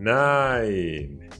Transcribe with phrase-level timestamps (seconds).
[0.00, 1.30] Näin.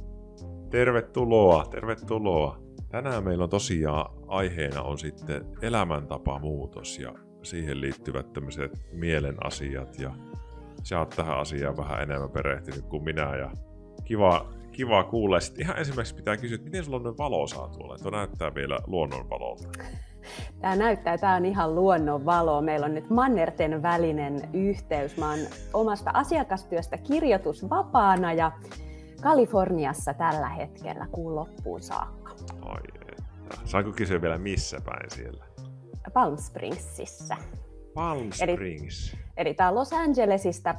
[0.71, 2.59] Tervetuloa, tervetuloa.
[2.89, 10.15] Tänään meillä on tosiaan aiheena on sitten elämäntapamuutos ja siihen liittyvät tämmöiset mielen asiat ja
[10.83, 13.51] sä oot tähän asiaan vähän enemmän perehtynyt kuin minä ja
[14.05, 15.41] kiva, kiva kuulla.
[15.41, 17.99] Sitten ihan ensimmäiseksi pitää kysyä, että miten sulla on valosaa tuolla?
[17.99, 19.69] Tuo näyttää vielä luonnonvalolta.
[20.61, 22.61] Tämä näyttää, tämä on ihan luonnonvalo.
[22.61, 25.17] Meillä on nyt mannerten välinen yhteys.
[25.17, 25.39] Mä oon
[25.75, 28.53] omasta asiakastyöstä kirjoitusvapaana ja
[29.23, 32.31] Kaliforniassa tällä hetkellä kuun loppuun saakka.
[32.63, 33.23] Ai että.
[33.65, 35.45] Saanko kysyä vielä missä päin siellä?
[36.13, 37.37] Palm Springsissa.
[37.95, 39.13] Palm Springs.
[39.13, 40.75] Eli, eli tämä on Los Angelesista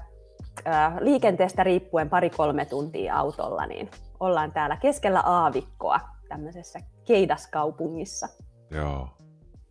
[0.68, 3.90] äh, liikenteestä riippuen pari-kolme tuntia autolla, niin
[4.20, 8.28] ollaan täällä keskellä aavikkoa tämmöisessä keidaskaupungissa.
[8.72, 9.10] Joo.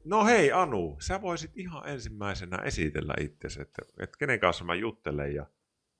[0.04, 5.34] No hei Anu, sä voisit ihan ensimmäisenä esitellä itsesi, että, että kenen kanssa mä juttelen
[5.34, 5.46] ja,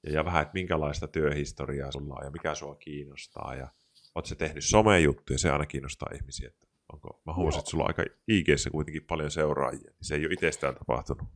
[0.07, 3.55] ja, ja vähän, että minkälaista työhistoriaa sulla on ja mikä sua kiinnostaa.
[3.55, 3.69] Ja
[4.15, 6.49] oot se tehnyt somejuttuja, se aina kiinnostaa ihmisiä.
[6.49, 10.27] Että onko, mä huomasin, että sulla on aika ig kuitenkin paljon seuraajia, niin se ei
[10.27, 11.29] ole itsestään tapahtunut.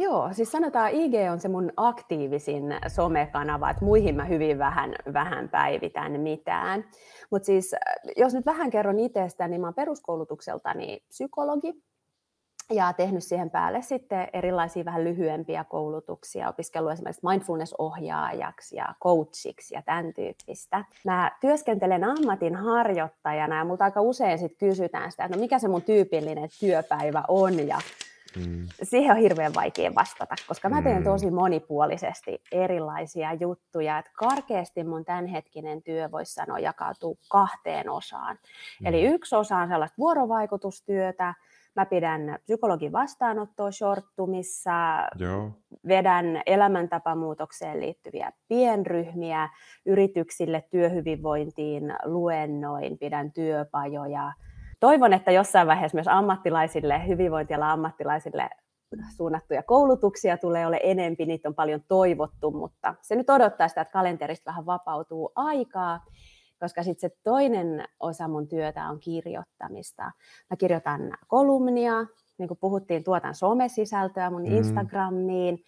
[0.00, 5.48] Joo, siis sanotaan IG on se mun aktiivisin somekanava, että muihin mä hyvin vähän, vähän
[5.48, 6.84] päivitän mitään.
[7.30, 7.74] Mutta siis
[8.16, 11.74] jos nyt vähän kerron itsestä, niin mä oon peruskoulutukseltani psykologi
[12.70, 19.82] ja tehnyt siihen päälle sitten erilaisia vähän lyhyempiä koulutuksia, opiskellut esimerkiksi mindfulness-ohjaajaksi ja coachiksi ja
[19.82, 20.84] tämän tyyppistä.
[21.04, 25.68] Mä työskentelen ammatin harjoittajana ja multa aika usein sit kysytään sitä, että no mikä se
[25.68, 27.78] mun tyypillinen työpäivä on ja
[28.36, 28.66] Mm.
[28.82, 31.04] Siihen on hirveän vaikea vastata, koska mä teen mm.
[31.04, 33.98] tosi monipuolisesti erilaisia juttuja.
[33.98, 38.38] Että karkeasti mun tämänhetkinen työ voisi sanoa jakautuu kahteen osaan.
[38.80, 38.86] Mm.
[38.86, 41.34] Eli yksi osa on sellaista vuorovaikutustyötä,
[41.78, 44.72] Mä pidän psykologin vastaanottoa shorttumissa,
[45.18, 45.50] Joo.
[45.88, 49.48] vedän elämäntapamuutokseen liittyviä pienryhmiä,
[49.86, 54.32] yrityksille työhyvinvointiin luennoin, pidän työpajoja.
[54.80, 58.50] Toivon, että jossain vaiheessa myös ammattilaisille, hyvinvointialan ammattilaisille
[59.16, 63.92] suunnattuja koulutuksia tulee ole enempi, niitä on paljon toivottu, mutta se nyt odottaa sitä, että
[63.92, 66.00] kalenterista vähän vapautuu aikaa
[66.60, 70.02] koska sitten se toinen osa mun työtä on kirjoittamista.
[70.50, 72.06] Mä kirjoitan kolumnia,
[72.38, 74.56] niin kuin puhuttiin, tuotan somesisältöä mun mm.
[74.56, 75.64] Instagramiin,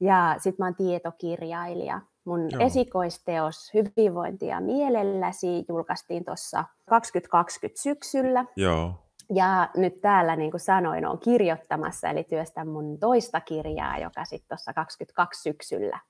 [0.00, 2.00] ja sitten mä oon tietokirjailija.
[2.24, 2.62] Mun Joo.
[2.62, 8.44] esikoisteos Hyvinvointia mielelläsi julkaistiin tuossa 2020 syksyllä.
[8.56, 8.94] Joo.
[9.34, 14.48] Ja nyt täällä, niin kuin sanoin, on kirjoittamassa, eli työstän mun toista kirjaa, joka sitten
[14.48, 16.00] tuossa 22 syksyllä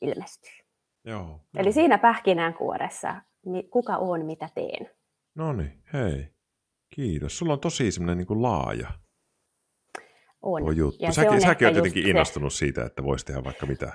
[0.00, 0.52] ilmestyy.
[1.04, 3.16] Joo, Eli siinä pähkinänkuoressa
[3.70, 4.90] kuka on, mitä teen.
[5.34, 6.28] No niin, hei.
[6.94, 7.38] Kiitos.
[7.38, 8.88] Sulla on tosi semmoinen niin laaja
[10.42, 10.62] on.
[10.62, 11.04] Tuo juttu.
[11.04, 12.58] Ja säkin, säkin olet jotenkin innostunut se.
[12.58, 13.92] siitä, että voisi tehdä vaikka mitä.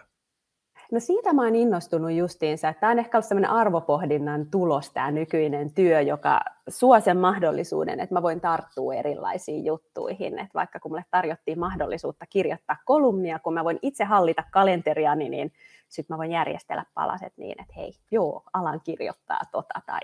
[0.92, 5.12] No siitä mä oon innostunut justiinsa, että tämä on ehkä ollut sellainen arvopohdinnan tulos tämä
[5.12, 10.40] nykyinen työ, joka suo sen mahdollisuuden, että mä voin tarttua erilaisiin juttuihin.
[10.40, 15.52] Että vaikka kun mulle tarjottiin mahdollisuutta kirjoittaa kolumnia, kun mä voin itse hallita kalenteriani, niin
[15.90, 20.02] sitten mä voin järjestellä palaset niin, että hei, joo, alan kirjoittaa tota tai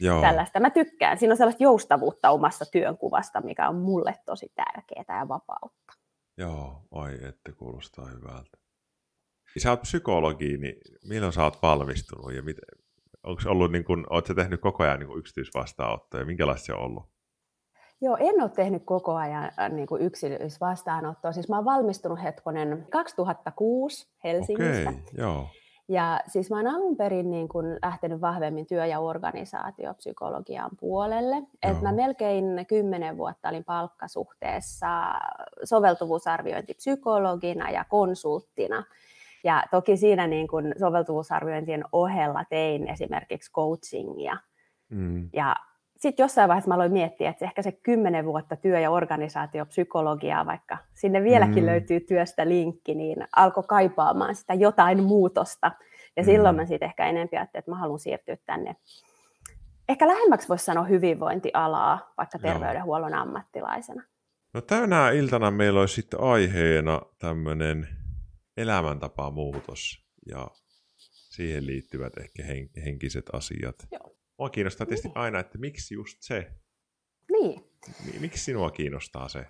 [0.00, 0.20] joo.
[0.20, 0.60] tällaista.
[0.60, 1.18] Mä tykkään.
[1.18, 5.92] Siinä on sellaista joustavuutta omassa työnkuvasta, mikä on mulle tosi tärkeää ja vapautta.
[6.36, 8.58] Joo, ai että kuulostaa hyvältä.
[9.58, 12.64] Sä oot psykologi, niin milloin sä oot valmistunut ja miten,
[13.22, 17.12] onko ollut niin kun, oot sä tehnyt koko ajan niin yksityisvastaanottoja, minkälaista se on ollut?
[18.02, 21.32] Joo, en ole tehnyt koko ajan äh, niin kuin yksityisvastaanottoa.
[21.32, 24.90] Siis mä oon valmistunut hetkonen 2006 Helsingistä.
[24.90, 25.46] Okei, joo.
[25.88, 31.36] Ja siis mä oon alun perin niin kun lähtenyt vahvemmin työ- ja organisaatiopsykologian puolelle.
[31.62, 34.88] Et mä melkein kymmenen vuotta olin palkkasuhteessa
[35.64, 38.84] soveltuvuusarviointipsykologina ja konsulttina.
[39.44, 44.36] Ja toki siinä niin kun soveltuvuusarviointien ohella tein esimerkiksi coachingia.
[44.90, 45.30] Mm.
[45.32, 45.56] Ja
[46.02, 50.78] sitten jossain vaiheessa mä aloin miettiä, että ehkä se kymmenen vuotta työ- ja organisaatiopsykologiaa, vaikka
[50.94, 51.66] sinne vieläkin mm.
[51.66, 55.72] löytyy työstä linkki, niin alkoi kaipaamaan sitä jotain muutosta.
[56.16, 56.26] Ja mm.
[56.26, 58.76] silloin mä sitten ehkä enemmän ajattelin, että mä haluan siirtyä tänne.
[59.88, 64.02] Ehkä lähemmäksi voisi sanoa hyvinvointialaa, vaikka terveydenhuollon ammattilaisena.
[64.54, 67.88] No tänä iltana meillä olisi sitten aiheena tämmöinen
[68.56, 70.48] elämäntapamuutos ja
[71.30, 72.42] siihen liittyvät ehkä
[72.84, 73.76] henkiset asiat.
[73.92, 74.21] Joo.
[74.38, 75.18] Mua kiinnostaa tietysti niin.
[75.18, 76.52] aina, että miksi just se?
[77.32, 77.64] Niin.
[78.20, 79.46] Miksi sinua kiinnostaa se?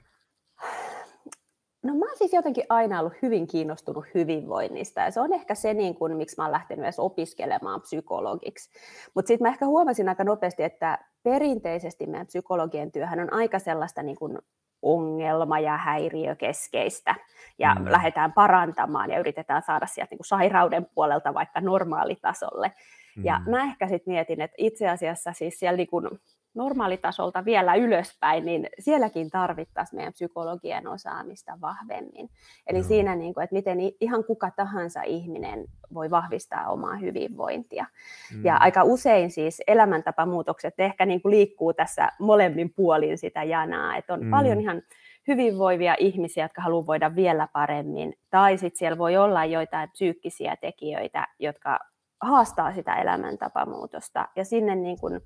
[1.82, 5.74] No mä oon siis jotenkin aina ollut hyvin kiinnostunut hyvinvoinnista ja se on ehkä se,
[5.74, 8.70] niin kun, miksi mä oon lähtenyt edes opiskelemaan psykologiksi.
[9.14, 14.02] Mutta sitten mä ehkä huomasin aika nopeasti, että perinteisesti meidän psykologien työhän on aika sellaista
[14.02, 14.38] niin kun
[14.82, 17.14] ongelma- ja häiriökeskeistä
[17.58, 17.90] ja mm.
[17.90, 22.72] lähdetään parantamaan ja yritetään saada sieltä niin kuin sairauden puolelta vaikka normaalitasolle.
[23.16, 23.24] Mm.
[23.24, 26.08] Ja mä ehkä sitten mietin, että itse asiassa siis siellä niin kuin
[26.54, 32.30] normaalitasolta vielä ylöspäin, niin sielläkin tarvittaisiin meidän psykologian osaamista vahvemmin.
[32.66, 32.84] Eli no.
[32.84, 35.64] siinä, niin kuin, että miten ihan kuka tahansa ihminen
[35.94, 37.86] voi vahvistaa omaa hyvinvointia.
[38.34, 38.44] Mm.
[38.44, 44.14] Ja aika usein siis elämäntapamuutokset ehkä niin kuin liikkuu tässä molemmin puolin sitä janaa, että
[44.14, 44.30] on mm.
[44.30, 44.82] paljon ihan
[45.28, 51.28] hyvinvoivia ihmisiä, jotka haluaa voida vielä paremmin, tai sitten siellä voi olla joitain psyykkisiä tekijöitä,
[51.38, 51.78] jotka
[52.22, 54.28] haastaa sitä elämäntapamuutosta.
[54.36, 55.20] Ja sinne niin kun,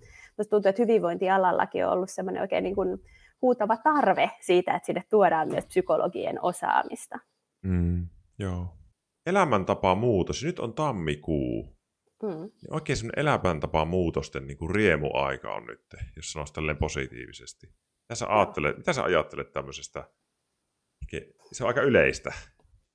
[0.51, 2.99] tuntuu, että hyvinvointialallakin on ollut semmoinen oikein niin kun
[3.43, 7.19] huutava tarve siitä, että sinne tuodaan myös psykologien osaamista.
[7.63, 8.09] Mm,
[8.39, 8.77] joo.
[9.27, 10.45] Elämäntapamuutos.
[10.45, 11.77] Nyt on tammikuu.
[12.23, 12.51] Mm.
[12.71, 15.85] Oikein semmoinen elämäntapamuutosten niin kuin riemuaika on nyt,
[16.17, 17.67] jos sanoisi tälleen positiivisesti.
[17.67, 20.09] Mitä sä, ajattelet, mitä sä ajattelet tämmöisestä?
[21.53, 22.33] Se on aika yleistä.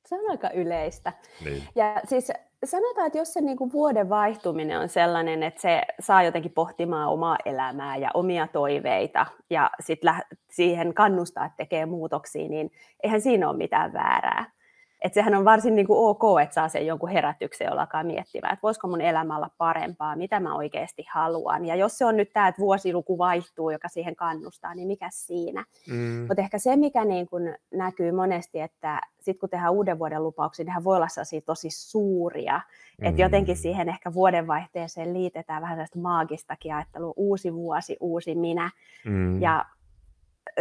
[0.06, 1.14] Se on aika yleistä.
[1.46, 1.64] Niin.
[1.76, 2.32] Ja siis
[2.66, 7.10] sanotaan, että jos se niin kuin vuoden vaihtuminen on sellainen, että se saa jotenkin pohtimaan
[7.10, 10.16] omaa elämää ja omia toiveita ja sitten
[10.50, 12.72] siihen kannustaa, että tekee muutoksia, niin
[13.04, 14.61] eihän siinä ole mitään väärää
[15.02, 18.54] että sehän on varsin niin kuin ok, että saa sen jonkun herätyksen, jolla alkaa miettimään,
[18.54, 21.66] että voisiko mun elämä olla parempaa, mitä mä oikeasti haluan.
[21.66, 25.66] Ja jos se on nyt tämä, että vuosiluku vaihtuu, joka siihen kannustaa, niin mikä siinä?
[25.88, 26.26] Mm.
[26.28, 30.66] Mutta ehkä se, mikä niin kuin näkyy monesti, että sitten kun tehdään uuden vuoden lupauksia,
[30.66, 31.08] niin voi olla
[31.46, 32.62] tosi suuria.
[33.02, 33.08] Mm.
[33.08, 38.72] Että jotenkin siihen ehkä vuodenvaihteeseen liitetään vähän sellaista maagistakin ajattelua, uusi vuosi, uusi minä.
[39.06, 39.42] Mm.
[39.42, 39.66] Ja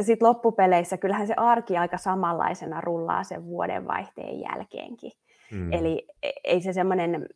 [0.00, 5.12] sitten loppupeleissä kyllähän se arki aika samanlaisena rullaa sen vuodenvaihteen jälkeenkin.
[5.52, 5.72] Mm.
[5.72, 7.28] Eli e, ei se semmoinen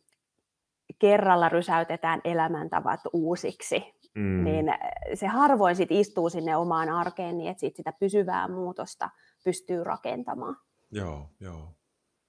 [0.99, 4.43] kerralla rysäytetään elämäntavat uusiksi, mm.
[4.43, 4.65] niin
[5.13, 9.09] se harvoin sit istuu sinne omaan arkeen niin, että sit sitä pysyvää muutosta
[9.43, 10.55] pystyy rakentamaan.
[10.91, 11.75] Joo, joo.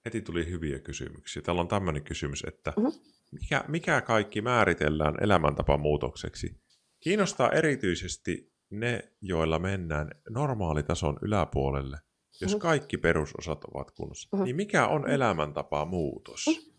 [0.05, 1.43] Heti tuli hyviä kysymyksiä.
[1.43, 2.93] Täällä on tämmöinen kysymys, että mm-hmm.
[3.33, 6.61] mikä, mikä kaikki määritellään elämäntapamuutokseksi?
[7.01, 11.97] Kiinnostaa erityisesti ne, joilla mennään normaalitason yläpuolelle,
[12.41, 12.61] jos mm-hmm.
[12.61, 14.45] kaikki perusosat ovat kunnossa, mm-hmm.
[14.45, 16.47] niin mikä on elämäntapa muutos?
[16.47, 16.77] Mm-hmm.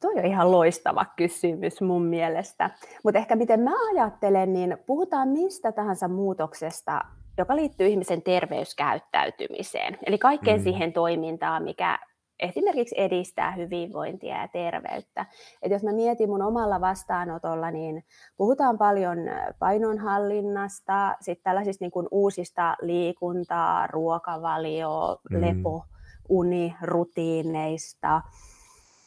[0.00, 2.70] Toi on ihan loistava kysymys mun mielestä.
[3.04, 7.00] Mutta ehkä miten mä ajattelen, niin puhutaan mistä tahansa muutoksesta,
[7.38, 9.98] joka liittyy ihmisen terveyskäyttäytymiseen.
[10.06, 10.64] Eli kaikkeen mm.
[10.64, 11.98] siihen toimintaan, mikä
[12.40, 15.26] esimerkiksi edistää hyvinvointia ja terveyttä.
[15.62, 18.04] Et jos mä mietin mun omalla vastaanotolla, niin
[18.36, 19.18] puhutaan paljon
[19.58, 25.40] painonhallinnasta, sitten tällaisista niin kuin uusista liikuntaa, ruokavalio, mm.
[25.40, 25.84] lepo,
[26.28, 28.22] uni, rutiineista.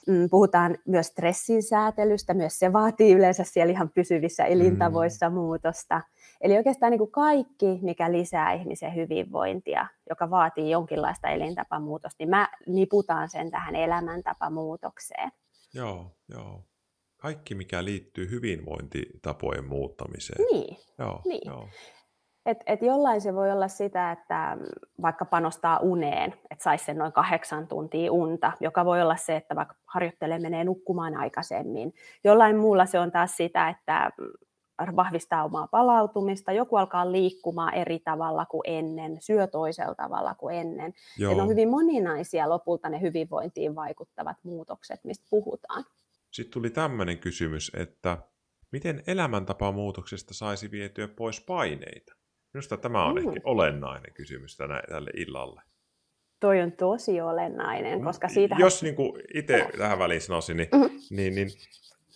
[0.07, 5.35] Mm, puhutaan myös stressin säätelystä, myös se vaatii yleensä siellä ihan pysyvissä elintavoissa mm.
[5.35, 6.01] muutosta.
[6.41, 12.49] Eli oikeastaan niin kuin kaikki, mikä lisää ihmisen hyvinvointia, joka vaatii jonkinlaista elintapamuutosta, niin mä
[12.67, 15.31] niputaan sen tähän elämäntapamuutokseen.
[15.73, 16.63] Joo, joo.
[17.17, 20.45] Kaikki, mikä liittyy hyvinvointitapojen muuttamiseen.
[20.51, 21.41] Niin, joo, niin.
[21.45, 21.67] Joo.
[22.45, 24.57] Et, et jollain se voi olla sitä, että
[25.01, 29.55] vaikka panostaa uneen, että saisi sen noin kahdeksan tuntia unta, joka voi olla se, että
[29.55, 31.93] vaikka harjoittelee menee nukkumaan aikaisemmin.
[32.23, 34.11] Jollain muulla se on taas sitä, että
[34.95, 40.93] vahvistaa omaa palautumista, joku alkaa liikkumaan eri tavalla kuin ennen, syö toisella tavalla kuin ennen.
[41.17, 41.35] Joo.
[41.35, 45.83] ne on hyvin moninaisia lopulta ne hyvinvointiin vaikuttavat muutokset, mistä puhutaan.
[46.31, 48.17] Sitten tuli tämmöinen kysymys, että
[48.71, 52.15] miten elämäntapamuutoksesta saisi vietyä pois paineita?
[52.53, 53.17] Minusta tämä on mm.
[53.17, 55.61] ehkä olennainen kysymys tänä, tälle illalle.
[56.39, 58.55] Toi on tosi olennainen, koska siitä...
[58.59, 58.95] Jos niin
[59.33, 60.97] itse tähän väliin sanoisin, niin, mm-hmm.
[61.09, 61.49] niin, niin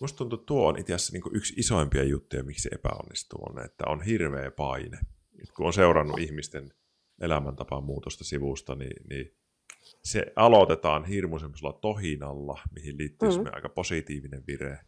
[0.00, 3.64] Musta tuntuu, että tuo on itse asiassa niin yksi isoimpia juttuja, miksi se epäonnistuu, on,
[3.64, 4.98] että on hirveä paine.
[5.42, 6.72] Et kun on seurannut ihmisten
[7.20, 9.36] elämäntapaan muutosta sivusta, niin, niin
[10.04, 11.36] se aloitetaan hirmu
[11.80, 13.44] tohinalla, mihin liittyy mm.
[13.52, 14.78] aika positiivinen vire.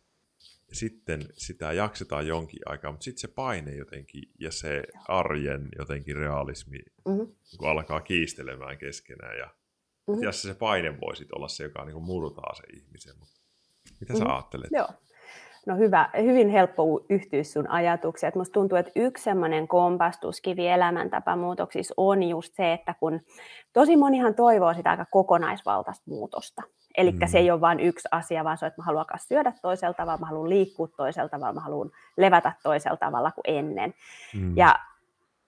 [0.73, 6.79] Sitten sitä jaksetaan jonkin aikaa, mutta sitten se paine jotenkin ja se arjen jotenkin realismi
[6.79, 7.35] mm-hmm.
[7.59, 9.39] kun alkaa kiistelemään keskenään.
[9.39, 9.55] Ja
[10.09, 10.33] mm-hmm.
[10.33, 13.19] se paine voi olla se, joka niin murtaa se ihmisen.
[13.19, 13.36] Mutta
[14.01, 14.31] mitä sä mm.
[14.31, 14.71] ajattelet?
[14.73, 14.89] Joo.
[15.67, 18.33] No hyvä, hyvin helppo yhtyä sun ajatuksiin.
[18.35, 23.21] Musta tuntuu, että yksi semmoinen kompastuskivi elämäntapamuutoksissa on just se, että kun
[23.73, 26.63] tosi monihan toivoo sitä aika kokonaisvaltaista muutosta.
[26.97, 27.19] Eli mm.
[27.27, 30.19] se ei ole vain yksi asia, vaan se on, että mä haluan syödä toisella tavalla,
[30.19, 33.95] mä haluan liikkua toisella tavalla, mä haluan levätä toisella tavalla kuin ennen.
[34.35, 34.57] Mm.
[34.57, 34.79] Ja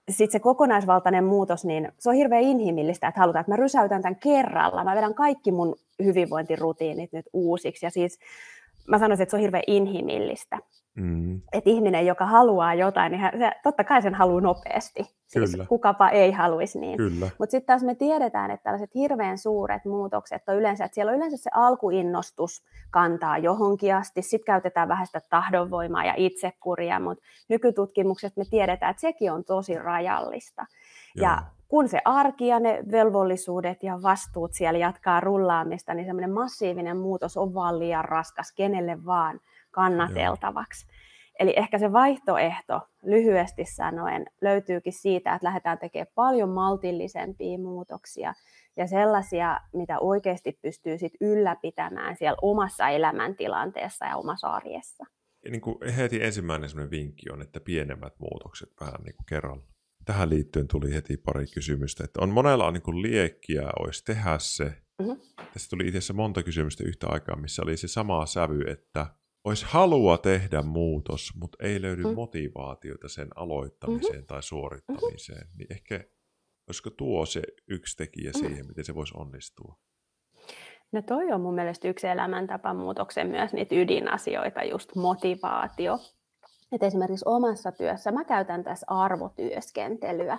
[0.09, 4.15] sitten se kokonaisvaltainen muutos, niin se on hirveän inhimillistä, että halutaan, että mä rysäytän tämän
[4.15, 7.85] kerralla, mä vedän kaikki mun hyvinvointirutiinit nyt uusiksi.
[7.85, 8.19] Ja siis
[8.89, 10.57] mä sanoisin, että se on hirveän inhimillistä.
[10.95, 11.41] Mm.
[11.53, 15.03] Että ihminen, joka haluaa jotain, niin hän, se, totta kai sen haluaa nopeasti.
[15.27, 15.65] Siis Kyllä.
[15.65, 16.99] kukapa ei haluaisi niin.
[17.37, 21.15] Mutta sitten taas me tiedetään, että tällaiset hirveän suuret muutokset on yleensä, että siellä on
[21.17, 28.37] yleensä se alkuinnostus kantaa johonkin asti, sitten käytetään vähän sitä tahdonvoimaa ja itsekuria, mutta nykytutkimukset
[28.37, 30.65] me tiedetään, että sekin on tosi rajallista.
[31.15, 31.23] Joo.
[31.23, 36.97] Ja kun se arki ja ne velvollisuudet ja vastuut siellä jatkaa rullaamista, niin semmoinen massiivinen
[36.97, 39.39] muutos on vaan liian raskas kenelle vaan
[39.71, 40.85] kannateltavaksi.
[40.87, 40.95] Joo.
[41.39, 48.33] Eli ehkä se vaihtoehto lyhyesti sanoen löytyykin siitä, että lähdetään tekemään paljon maltillisempia muutoksia
[48.77, 55.05] ja sellaisia, mitä oikeasti pystyy sit ylläpitämään siellä omassa elämäntilanteessa ja omassa arjessa.
[55.45, 59.63] Ja niin kuin heti ensimmäinen vinkki on, että pienemmät muutokset vähän niin kuin kerralla
[60.09, 64.65] tähän liittyen tuli heti pari kysymystä, että on monella niin kuin liekkiä olisi tehdä se.
[64.99, 65.21] Mm-hmm.
[65.53, 69.07] Tässä tuli itse asiassa monta kysymystä yhtä aikaa, missä oli se sama sävy, että
[69.43, 72.15] olisi halua tehdä muutos, mutta ei löydy mm-hmm.
[72.15, 74.25] motivaatiota sen aloittamiseen mm-hmm.
[74.27, 75.41] tai suorittamiseen.
[75.41, 75.57] Mm-hmm.
[75.57, 76.03] Niin ehkä
[76.67, 78.47] olisiko tuo se yksi tekijä mm-hmm.
[78.47, 79.79] siihen, miten se voisi onnistua?
[80.91, 85.99] No toi on mun mielestä yksi elämäntapamuutoksen myös niitä ydinasioita, just motivaatio
[86.71, 90.37] että esimerkiksi omassa työssä mä käytän tässä arvotyöskentelyä.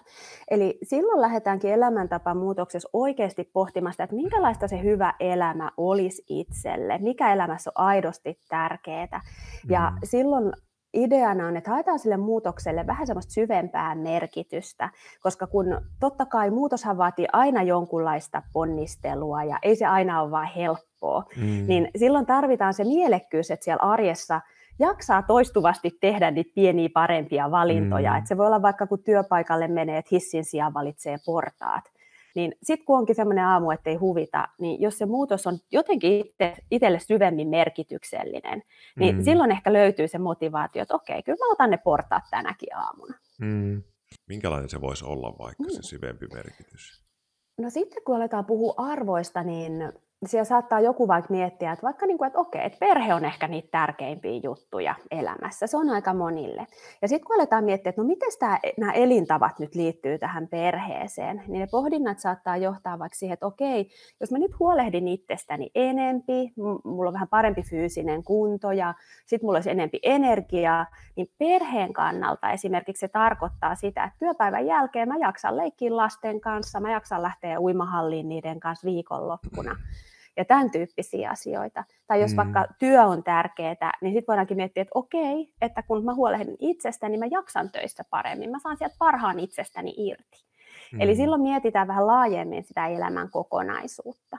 [0.50, 7.32] Eli silloin lähdetäänkin elämäntapamuutoksessa oikeasti pohtimaan sitä, että minkälaista se hyvä elämä olisi itselle, mikä
[7.32, 9.20] elämässä on aidosti tärkeää.
[9.68, 9.98] Ja mm.
[10.04, 10.52] silloin
[10.94, 14.90] ideana on, että haetaan sille muutokselle vähän semmoista syvempää merkitystä,
[15.22, 15.66] koska kun
[16.00, 21.66] totta kai muutoshan vaatii aina jonkunlaista ponnistelua ja ei se aina ole vaan helppoa, mm.
[21.66, 24.40] niin silloin tarvitaan se mielekkyys, että siellä arjessa–
[24.80, 28.12] jaksaa toistuvasti tehdä niitä pieniä parempia valintoja.
[28.12, 28.18] Mm.
[28.18, 31.84] Et se voi olla vaikka kun työpaikalle menee, että hissin sijaan valitsee portaat.
[32.34, 36.12] Niin sitten kun onkin sellainen aamu, että ei huvita, niin jos se muutos on jotenkin
[36.12, 38.62] itse, itselle syvemmin merkityksellinen,
[38.98, 39.22] niin mm.
[39.22, 43.14] silloin ehkä löytyy se motivaatio, että okei, kyllä mä otan ne portaat tänäkin aamuna.
[43.40, 43.82] Mm.
[44.28, 45.70] Minkälainen se voisi olla vaikka mm.
[45.70, 47.04] se syvempi merkitys?
[47.58, 49.92] No sitten kun aletaan puhua arvoista, niin
[50.26, 53.48] siellä saattaa joku vaikka miettiä, että vaikka niin kuin, että okei, että perhe on ehkä
[53.48, 56.66] niitä tärkeimpiä juttuja elämässä, se on aika monille.
[57.02, 61.42] Ja sitten kun aletaan miettiä, että no miten tämä, nämä elintavat nyt liittyy tähän perheeseen,
[61.46, 66.52] niin ne pohdinnat saattaa johtaa vaikka siihen, että okei, jos mä nyt huolehdin itsestäni enempi,
[66.84, 68.94] mulla on vähän parempi fyysinen kunto ja
[69.26, 70.86] sitten mulla olisi enempi energiaa,
[71.16, 76.80] niin perheen kannalta esimerkiksi se tarkoittaa sitä, että työpäivän jälkeen mä jaksan leikkiä lasten kanssa,
[76.80, 79.76] mä jaksan lähteä uimahalliin niiden kanssa viikonloppuna
[80.36, 81.84] ja tämän tyyppisiä asioita.
[82.06, 82.36] Tai jos mm.
[82.36, 87.10] vaikka työ on tärkeää, niin sitten voidaankin miettiä, että okei, että kun mä huolehdin itsestäni,
[87.10, 90.44] niin mä jaksan töissä paremmin, mä saan sieltä parhaan itsestäni irti.
[90.92, 91.00] Mm.
[91.00, 94.38] Eli silloin mietitään vähän laajemmin sitä elämän kokonaisuutta.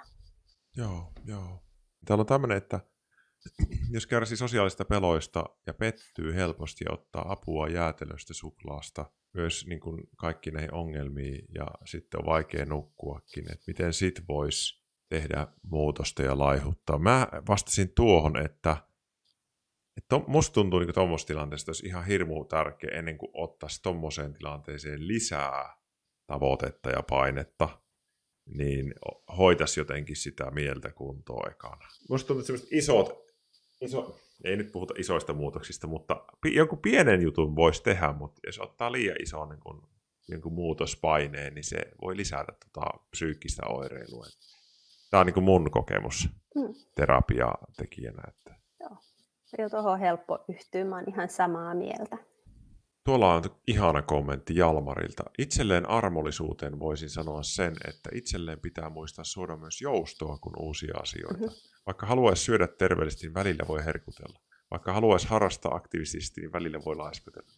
[0.78, 1.64] Joo, joo.
[2.06, 2.80] Täällä on tämmöinen, että
[3.94, 10.04] jos kärsii sosiaalista peloista ja pettyy helposti ja ottaa apua jäätelöstä, suklaasta, myös niin kuin
[10.18, 14.81] kaikki näihin ongelmiin ja sitten on vaikea nukkuakin, että miten sit voisi
[15.12, 16.98] tehdä muutosta ja laihuttaa.
[16.98, 18.78] Mä vastasin tuohon, että,
[19.98, 25.08] että musta tuntuu niin tuommoisessa tilanteessa olisi ihan hirmu tärkeä ennen kuin ottaisi tuommoiseen tilanteeseen
[25.08, 25.78] lisää
[26.28, 27.70] tavoitetta ja painetta,
[28.46, 28.94] niin
[29.38, 31.88] hoitaisi jotenkin sitä mieltä kuntoon ekana.
[32.10, 33.10] Musta tuntuu, että isot,
[33.82, 38.92] iso, ei nyt puhuta isoista muutoksista, mutta jonkun pienen jutun voisi tehdä, mutta jos ottaa
[38.92, 39.90] liian ison niin kun,
[40.30, 44.26] niin muutospaineen, niin se voi lisätä tota psyykkistä oireilua.
[45.12, 46.74] Tämä on niin kuin mun kokemus mm.
[46.96, 48.24] terapiatekijänä.
[48.28, 48.56] Että...
[48.80, 48.98] Joo,
[49.58, 52.18] Joo tuohon on helppo yhtyä, mä ihan samaa mieltä.
[53.06, 55.24] Tuolla on ihana kommentti Jalmarilta.
[55.38, 61.40] Itselleen armollisuuteen voisin sanoa sen, että itselleen pitää muistaa suoda myös joustoa, kun uusia asioita.
[61.40, 61.56] Mm-hmm.
[61.86, 64.40] Vaikka haluaisi syödä terveellisesti, niin välillä voi herkutella.
[64.72, 67.52] Vaikka haluaisi harrastaa aktiivisesti, niin välillä voi laiskutella.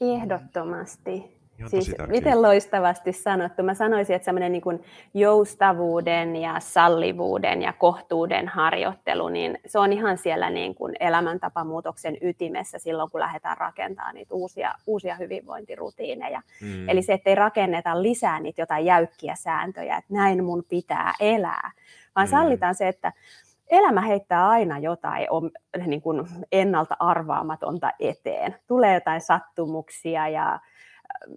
[0.00, 1.37] Ehdottomasti.
[1.66, 3.62] Siis miten loistavasti sanottu.
[3.62, 4.84] Mä sanoisin, että semmoinen niin
[5.14, 12.78] joustavuuden ja sallivuuden ja kohtuuden harjoittelu, niin se on ihan siellä niin kuin elämäntapamuutoksen ytimessä
[12.78, 16.42] silloin, kun lähdetään rakentamaan niitä uusia, uusia hyvinvointirutiineja.
[16.60, 16.88] Mm.
[16.88, 21.70] Eli se, ettei rakenneta lisää niitä jotain jäykkiä sääntöjä, että näin mun pitää elää,
[22.16, 22.30] vaan mm.
[22.30, 23.12] sallitaan se, että
[23.70, 25.50] elämä heittää aina jotain on,
[25.86, 28.56] niin kuin ennalta arvaamatonta eteen.
[28.66, 30.60] Tulee jotain sattumuksia ja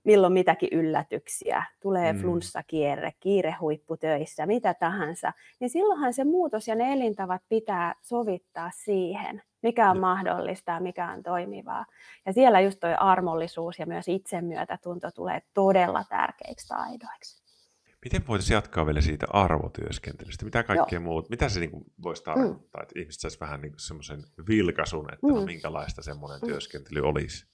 [0.03, 2.19] milloin mitäkin yllätyksiä, tulee mm.
[2.19, 9.41] flunssakierre, kiire huipputöissä, mitä tahansa, niin silloinhan se muutos ja ne elintavat pitää sovittaa siihen,
[9.63, 11.85] mikä on mahdollista ja mikä on toimivaa.
[12.25, 17.41] Ja siellä just tuo armollisuus ja myös itsemyötätunto tulee todella tärkeiksi taidoiksi.
[18.05, 20.45] Miten voitaisiin jatkaa vielä siitä arvotyöskentelystä?
[20.45, 22.83] Mitä kaikkea muut, mitä se niin kuin voisi tarkoittaa, mm.
[22.83, 25.33] että ihmiset saisi vähän niin semmoisen vilkasun, että mm.
[25.33, 26.47] no, minkälaista semmoinen mm.
[26.47, 27.45] työskentely olisi?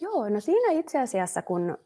[0.00, 1.78] Joo, no siinä itse asiassa, kun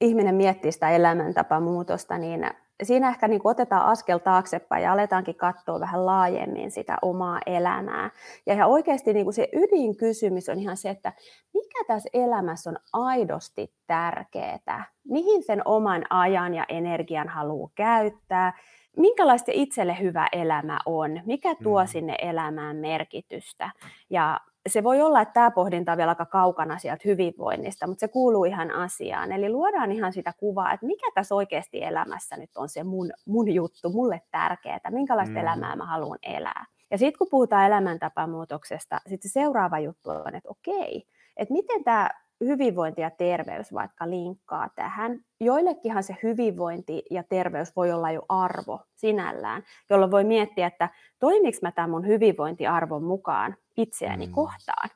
[0.00, 2.50] ihminen miettii sitä elämäntapamuutosta, niin
[2.82, 8.10] siinä ehkä niin otetaan askel taaksepäin ja aletaankin katsoa vähän laajemmin sitä omaa elämää.
[8.46, 11.12] Ja ihan oikeasti niin kuin se ydinkysymys on ihan se, että
[11.54, 18.52] mikä tässä elämässä on aidosti tärkeää, mihin sen oman ajan ja energian haluaa käyttää,
[18.96, 21.86] minkälaista itselle hyvä elämä on, mikä tuo mm.
[21.86, 23.70] sinne elämään merkitystä.
[24.10, 28.08] Ja se voi olla, että tämä pohdinta on vielä aika kaukana sieltä hyvinvoinnista, mutta se
[28.08, 29.32] kuuluu ihan asiaan.
[29.32, 33.54] Eli luodaan ihan sitä kuvaa, että mikä tässä oikeasti elämässä nyt on se mun, mun
[33.54, 35.40] juttu, mulle tärkeää, minkälaista mm.
[35.40, 36.66] elämää mä haluan elää.
[36.90, 41.06] Ja sitten kun puhutaan elämäntapamuutoksesta, sitten se seuraava juttu on, että okei,
[41.36, 45.20] että miten tämä hyvinvointi ja terveys vaikka linkkaa tähän.
[45.40, 50.88] Joillekinhan se hyvinvointi ja terveys voi olla jo arvo sinällään, jolloin voi miettiä, että
[51.18, 54.32] toimiks mä tämän mun hyvinvointiarvon mukaan itseäni mm.
[54.32, 54.88] kohtaan.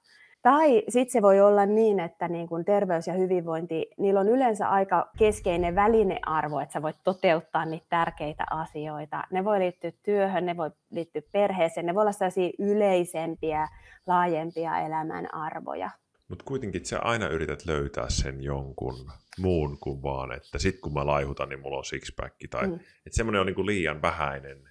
[0.42, 4.68] Tai sitten se voi olla niin, että niin kun terveys ja hyvinvointi, niillä on yleensä
[4.68, 9.24] aika keskeinen välinearvo, että sä voit toteuttaa niitä tärkeitä asioita.
[9.30, 13.68] Ne voi liittyä työhön, ne voi liittyä perheeseen, ne voi olla sellaisia yleisempiä,
[14.06, 15.90] laajempia elämän arvoja.
[16.30, 21.06] Mutta kuitenkin sä aina yrität löytää sen jonkun muun kuin vaan, että sit kun mä
[21.06, 22.34] laihutan, niin mulla on sixpack.
[22.50, 22.74] Tai, mm.
[22.74, 24.70] että semmoinen on niinku liian vähäinen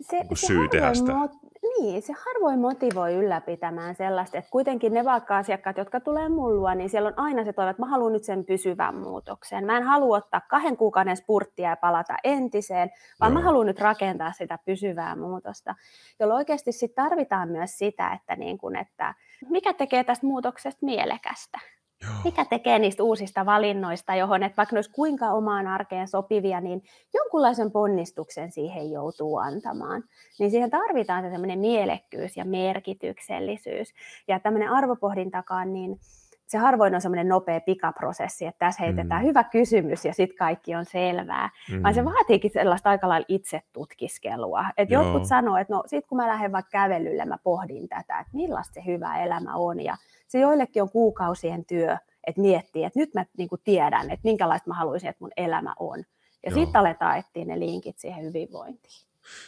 [0.00, 1.12] se, niinku se syy tehdä sitä.
[1.12, 1.46] Mo-
[1.78, 6.90] niin, se harvoin motivoi ylläpitämään sellaista, että kuitenkin ne vaikka asiakkaat, jotka tulee mullua, niin
[6.90, 9.66] siellä on aina se toive, että mä haluan nyt sen pysyvän muutoksen.
[9.66, 13.40] Mä en halua ottaa kahden kuukauden spurttia ja palata entiseen, vaan Joo.
[13.40, 15.74] mä haluan nyt rakentaa sitä pysyvää muutosta,
[16.20, 19.14] jolloin oikeasti sit tarvitaan myös sitä, että, niin kun, että
[19.48, 21.58] mikä tekee tästä muutoksesta mielekästä.
[22.02, 22.12] Joo.
[22.24, 26.82] Mikä tekee niistä uusista valinnoista, johon, että vaikka ne olisi kuinka omaan arkeen sopivia, niin
[27.14, 30.04] jonkunlaisen ponnistuksen siihen joutuu antamaan.
[30.38, 33.94] Niin siihen tarvitaan se semmoinen mielekkyys ja merkityksellisyys.
[34.28, 35.98] Ja tämmöinen arvopohdintakaan, niin
[36.46, 39.28] se harvoin on semmoinen nopea pikaprosessi, että tässä heitetään mm.
[39.28, 41.82] hyvä kysymys ja sitten kaikki on selvää, mm.
[41.82, 42.04] vaan se mm.
[42.04, 44.64] vaatiikin sellaista aika lailla itsetutkiskelua.
[44.76, 48.32] Että jotkut sanoo, että no sit kun mä lähden vaikka kävelylle, mä pohdin tätä, että
[48.32, 49.96] millaista se hyvä elämä on ja
[50.28, 54.70] se joillekin on kuukausien työ, että miettii, että nyt mä niin kuin tiedän, että minkälaista
[54.70, 56.04] mä haluaisin, että mun elämä on.
[56.46, 59.06] Ja sitten aletaan etsiä ne linkit siihen hyvinvointiin.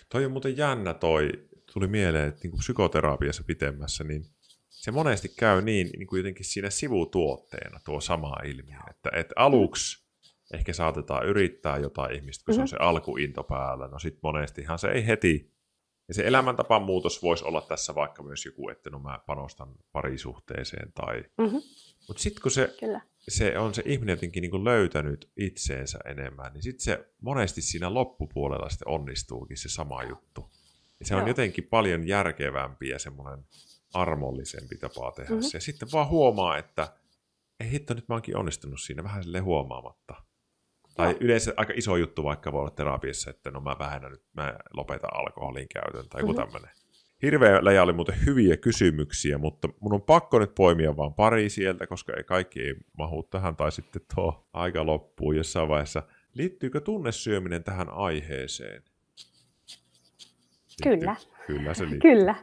[0.08, 1.30] Toi on muuten jännä toi,
[1.72, 4.24] tuli mieleen, että niin kuin psykoterapiassa pitemmässä, niin
[4.78, 10.08] se monesti käy niin, niin kuin jotenkin siinä sivutuotteena tuo sama ilmiö, että, että aluksi
[10.54, 12.66] ehkä saatetaan yrittää jotain ihmistä, kun mm-hmm.
[12.66, 12.84] se on mhm.
[12.84, 15.58] se alkuinto päällä, no sitten monestihan se ei heti
[16.08, 20.92] ja se elämäntapan muutos voisi olla tässä vaikka myös joku, että no mä panostan parisuhteeseen
[20.92, 21.24] tai...
[21.38, 21.60] Mm-hmm.
[22.08, 22.76] Mutta sitten kun se,
[23.28, 28.68] se on se ihminen jotenkin niin löytänyt itseensä enemmän, niin sitten se monesti siinä loppupuolella
[28.68, 30.50] sitten onnistuukin se sama juttu.
[31.00, 31.28] Ja se on Joo.
[31.28, 33.44] jotenkin paljon järkevämpi ja semmoinen
[33.94, 35.42] armollisempi tapa tehdä mm-hmm.
[35.42, 35.56] se.
[35.56, 36.92] Ja sitten vaan huomaa, että
[37.60, 40.14] ei hitto, nyt mä oonkin onnistunut siinä vähän sille huomaamatta.
[40.96, 44.58] Tai yleensä aika iso juttu vaikka voi olla terapiassa, että no mä vähennän nyt, mä
[44.72, 46.44] lopetan alkoholin käytön tai joku mm-hmm.
[46.44, 46.70] tämmöinen.
[47.22, 51.86] Hirveä läjä oli muuten hyviä kysymyksiä, mutta mun on pakko nyt poimia vaan pari sieltä,
[51.86, 56.02] koska ei kaikki ei mahu tähän, tai sitten tuo aika loppuu jossain vaiheessa.
[56.34, 58.82] Liittyykö tunnesyöminen tähän aiheeseen?
[60.82, 61.16] Kyllä.
[61.48, 62.00] Kyllä se liittyy.
[62.00, 62.34] Kyllä,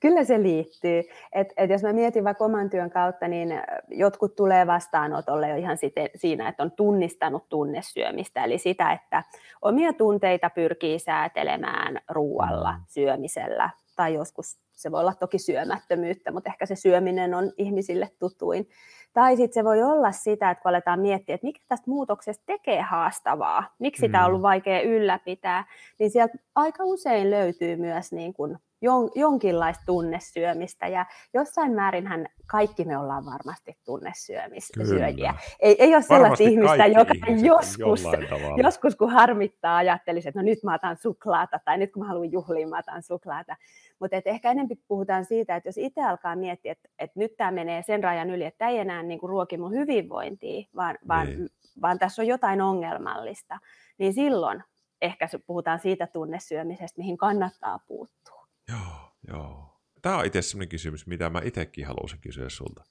[0.00, 1.02] kyllä se liittyy.
[1.32, 3.48] Et, et jos mä mietin vaikka oman työn kautta, niin
[3.88, 9.24] jotkut tulee vastaanotolle jo ihan siten, siinä, että on tunnistanut tunnesyömistä, eli sitä, että
[9.62, 12.82] omia tunteita pyrkii säätelemään ruualla, mm.
[12.86, 18.68] syömisellä, tai joskus se voi olla toki syömättömyyttä, mutta ehkä se syöminen on ihmisille tutuin.
[19.12, 22.82] Tai sitten se voi olla sitä, että kun aletaan miettiä, että mikä tästä muutoksesta tekee
[22.82, 24.06] haastavaa, miksi mm.
[24.06, 25.64] sitä on ollut vaikea ylläpitää,
[25.98, 28.58] niin sieltä aika usein löytyy myös niin kuin
[29.14, 35.34] jonkinlaista tunnesyömistä ja jossain määrinhän kaikki me ollaan varmasti tunnesyöjiä.
[35.60, 38.02] Ei, ei ole sellaista ihmistä, joka joskus,
[38.56, 42.32] joskus kun harmittaa ajattelisi, että no nyt mä otan suklaata tai nyt kun mä haluan
[42.32, 43.56] juhliin, mä otan suklaata.
[44.00, 47.82] Mutta ehkä enemmän puhutaan siitä, että jos itse alkaa miettiä, että, että nyt tämä menee
[47.82, 51.48] sen rajan yli, että tämä ei enää niin kuin ruoki mun hyvinvointia, vaan, vaan, niin.
[51.82, 53.58] vaan tässä on jotain ongelmallista,
[53.98, 54.62] niin silloin
[55.02, 58.37] ehkä puhutaan siitä tunnesyömisestä, mihin kannattaa puuttua.
[58.68, 59.80] Joo, joo.
[60.02, 62.84] Tämä on itse sellainen kysymys, mitä mä itsekin haluaisin kysyä sulta.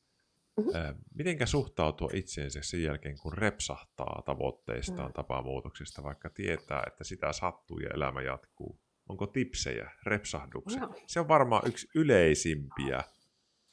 [0.57, 1.03] Mm-hmm.
[1.15, 5.13] Mitenkä suhtautua itseensä sen jälkeen, kun repsahtaa tavoitteistaan, mm.
[5.13, 8.79] tapamuutoksista, vaikka tietää, että sitä sattuu ja elämä jatkuu?
[9.09, 10.81] Onko tipsejä repsahduksen?
[10.81, 10.95] No.
[11.07, 13.03] Se on varmaan yksi yleisimpiä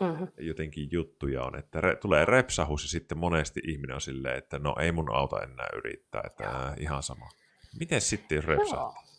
[0.01, 0.29] mm-hmm.
[0.39, 4.77] jotenkin juttuja on, että re, tulee repsahus ja sitten monesti ihminen on silleen, että no
[4.81, 7.29] ei mun auta enää yrittää, että äh, ihan sama.
[7.79, 8.95] Miten sitten jos repsaat?
[8.95, 9.14] No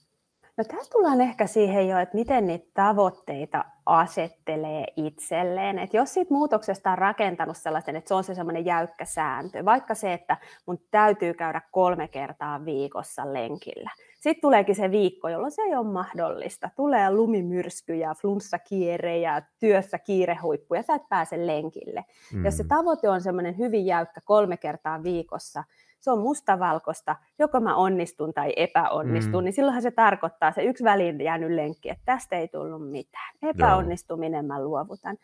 [0.64, 5.80] tässä tullaan ehkä siihen jo, että miten niitä tavoitteita asettelee itselleen.
[5.80, 9.96] Että jos siitä muutoksesta on rakentanut sellaisen, että se on se semmoinen jäykkä sääntö, vaikka
[9.96, 13.92] se, että mun täytyy käydä kolme kertaa viikossa lenkillä.
[14.16, 16.70] Sitten tuleekin se viikko, jolloin se ei ole mahdollista.
[16.76, 22.06] Tulee lumimyrskyjä, flunssakierejä, työssä kiirehuippuja, sä et pääse lenkille.
[22.34, 22.46] Mm.
[22.46, 25.64] Jos se tavoite on semmoinen hyvin jäykkä kolme kertaa viikossa,
[26.06, 29.46] se on mustavalkoista, joko mä onnistun tai epäonnistun, mm.
[29.46, 33.36] niin silloinhan se tarkoittaa se yksi väliin jäänyt lenkki, että tästä ei tullut mitään.
[33.42, 35.18] Epäonnistuminen mä luovutan.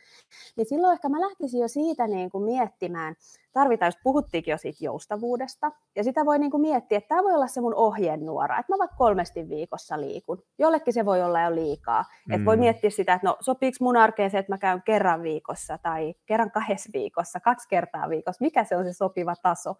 [0.55, 3.15] Niin silloin ehkä mä lähtisin jo siitä niin kuin miettimään,
[3.53, 7.33] tarvitaan, jos puhuttiinkin jo siitä joustavuudesta, ja sitä voi niin kuin miettiä, että tämä voi
[7.33, 10.43] olla se mun ohjenuora, että mä vaikka kolmesti viikossa liikun.
[10.59, 12.05] Jollekin se voi olla jo liikaa.
[12.27, 12.33] Mm.
[12.33, 15.77] Että voi miettiä sitä, että no sopiiko mun arkeen se, että mä käyn kerran viikossa
[15.77, 19.75] tai kerran kahdessa viikossa, kaksi kertaa viikossa, mikä se on se sopiva taso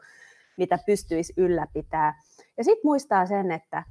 [0.61, 2.21] mitä pystyisi ylläpitää.
[2.57, 3.83] Ja sitten muistaa sen, että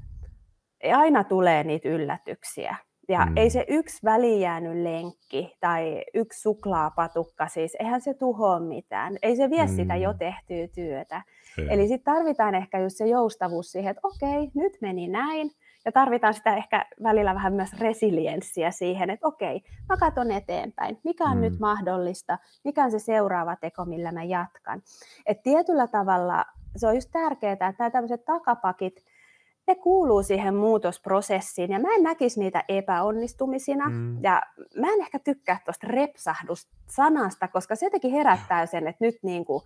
[0.95, 2.77] aina tulee niitä yllätyksiä.
[3.09, 3.37] Ja mm.
[3.37, 9.17] ei se yksi välijäänyt lenkki tai yksi suklaapatukka, siis eihän se tuhoa mitään.
[9.23, 9.77] Ei se vie mm.
[9.77, 11.23] sitä jo tehtyä työtä.
[11.55, 11.67] Se.
[11.71, 15.51] Eli sitten tarvitaan ehkä just se joustavuus siihen, että okei, nyt meni näin.
[15.85, 20.99] Ja tarvitaan sitä ehkä välillä vähän myös resilienssiä siihen, että okei, mä katson eteenpäin.
[21.05, 21.41] Mikä on mm.
[21.41, 22.39] nyt mahdollista?
[22.65, 24.83] Mikä on se seuraava teko, millä mä jatkan?
[25.27, 26.45] Et tietyllä tavalla
[26.77, 29.05] se on just tärkeää, että nämä tämmöiset takapakit,
[29.67, 34.23] ne kuuluu siihen muutosprosessiin ja mä en näkisi niitä epäonnistumisina mm.
[34.23, 34.43] ja
[34.77, 39.63] mä en ehkä tykkää tuosta repsahdusanasta, koska se jotenkin herättää sen, että nyt niin kuin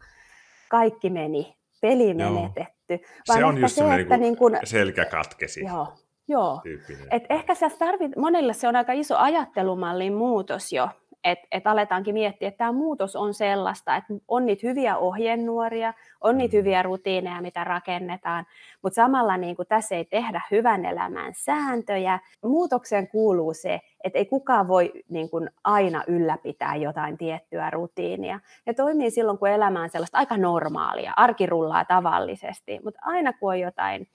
[0.68, 2.30] kaikki meni, peli Joo.
[2.30, 2.98] menetetty.
[3.28, 5.64] Vaan se on just se, että niin kuin, selkä katkesi.
[5.64, 5.88] Joo,
[6.28, 6.62] Joo.
[7.10, 10.88] Et ehkä se tarvit, monille se on aika iso ajattelumallin muutos jo,
[11.24, 16.38] että et aletaankin miettiä, että tämä muutos on sellaista, että on niitä hyviä ohjenuoria, on
[16.38, 18.46] niitä hyviä rutiineja, mitä rakennetaan,
[18.82, 22.18] mutta samalla niin kuin tässä ei tehdä hyvän elämän sääntöjä.
[22.44, 28.40] Muutokseen kuuluu se, että ei kukaan voi niin kuin aina ylläpitää jotain tiettyä rutiinia.
[28.66, 33.50] Ja toimii silloin, kun elämä on sellaista aika normaalia, arki rullaa tavallisesti, mutta aina kun
[33.50, 34.08] on jotain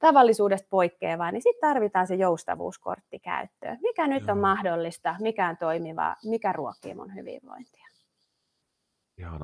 [0.00, 3.78] tavallisuudesta poikkeavaa, niin sitten tarvitaan se joustavuuskortti käyttöön.
[3.82, 4.32] Mikä nyt Joo.
[4.32, 7.86] on mahdollista, mikä on toimivaa, mikä ruokkii mun hyvinvointia.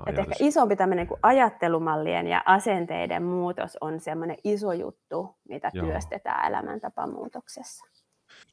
[0.07, 5.87] Et ehkä isompi tämmöinen kuin ajattelumallien ja asenteiden muutos on semmoinen iso juttu, mitä Joo.
[5.87, 7.87] työstetään elämäntapamuutoksessa.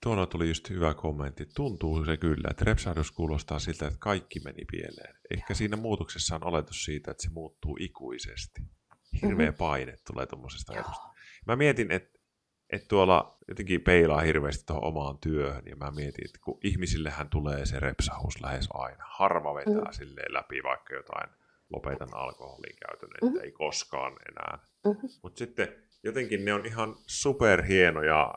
[0.04, 1.46] Tuolla tuli just hyvä kommentti.
[1.56, 5.16] Tuntuu se kyllä, että repsahdus kuulostaa siltä, että kaikki meni pieleen.
[5.34, 5.56] Ehkä Joo.
[5.56, 8.62] siinä muutoksessa on oletus siitä, että se muuttuu ikuisesti.
[9.22, 9.58] Hirveä mm-hmm.
[9.58, 11.13] paine tulee tuommoisesta ajatusta.
[11.48, 12.14] Mä mietin, että
[12.70, 17.66] että tuolla jotenkin peilaa hirveästi tuohon omaan työhön, ja mä mietin, että kun ihmisillehän tulee
[17.66, 19.04] se repsahus lähes aina.
[19.08, 19.92] Harva vetää mm-hmm.
[19.92, 21.30] silleen läpi vaikka jotain
[21.70, 23.42] lopetan alkoholin käytön, että mm-hmm.
[23.44, 24.60] ei koskaan enää.
[24.86, 25.10] Mm-hmm.
[25.24, 28.34] Mutta sitten jotenkin ne on ihan superhienoja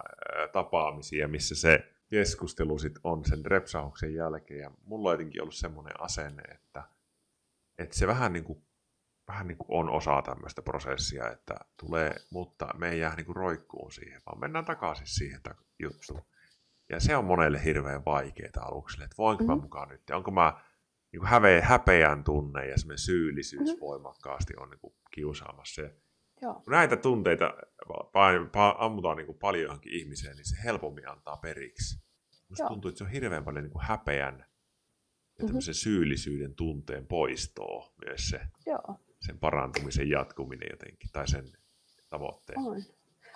[0.53, 4.61] tapaamisia, missä se keskustelu sit on sen repsahuksen jälkeen.
[4.61, 6.83] Ja mulla on jotenkin ollut semmoinen asenne, että,
[7.79, 8.65] että se vähän niin kuin
[9.29, 13.37] vähän niin kuin on osa tämmöistä prosessia, että tulee, mutta me ei jää niin kuin
[13.37, 15.41] roikkuun siihen, vaan mennään takaisin siihen
[15.79, 16.23] juttuun.
[16.89, 19.57] Ja se on monelle hirveän vaikeaa aluksi, että voinko mm-hmm.
[19.57, 20.61] mä mukaan nyt, onko mä
[21.12, 23.81] niin kuin häveä, häpeän tunne ja semmoinen syyllisyys mm-hmm.
[23.81, 25.83] voimakkaasti on niin kuin kiusaamassa.
[25.83, 25.91] Ja
[26.43, 26.62] Joo.
[26.69, 27.55] Näitä tunteita
[28.79, 32.07] ammutaan niin kuin paljon johonkin ihmiseen, niin se helpommin antaa periksi.
[32.49, 34.47] Musta tuntuu, että se on hirveän paljon niin kuin häpeän
[35.39, 35.61] ja mm-hmm.
[35.73, 38.41] syyllisyyden tunteen poistoa myös se.
[38.67, 41.44] Joo sen parantumisen jatkuminen jotenkin, tai sen
[42.11, 42.59] tavoitteen.
[42.59, 42.76] On.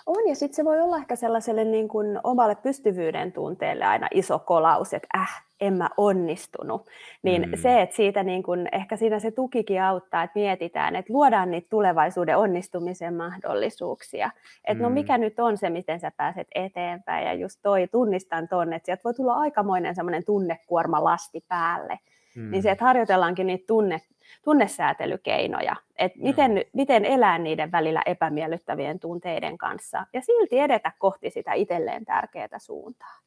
[0.07, 4.39] On, ja sitten se voi olla ehkä sellaiselle niin kuin omalle pystyvyyden tunteelle aina iso
[4.39, 6.87] kolaus, että äh, en mä onnistunut.
[7.23, 7.59] Niin mm.
[7.63, 11.67] se, että siitä niin kuin, ehkä siinä se tukikin auttaa, että mietitään, että luodaan niitä
[11.71, 14.31] tulevaisuuden onnistumisen mahdollisuuksia.
[14.65, 14.95] Että no mm.
[14.95, 18.87] no mikä nyt on se, miten sä pääset eteenpäin, ja just toi, tunnistan tonne, että
[18.87, 21.99] sieltä voi tulla aikamoinen semmoinen tunnekuorma lasti päälle.
[22.37, 22.51] Mm.
[22.51, 24.01] Niin se, että harjoitellaankin niitä tunne,
[24.45, 31.53] tunnesäätelykeinoja, että miten, miten elää niiden välillä epämiellyttävien tunteiden kanssa ja silti edetä kohti sitä
[31.53, 33.21] itselleen tärkeää suuntaa.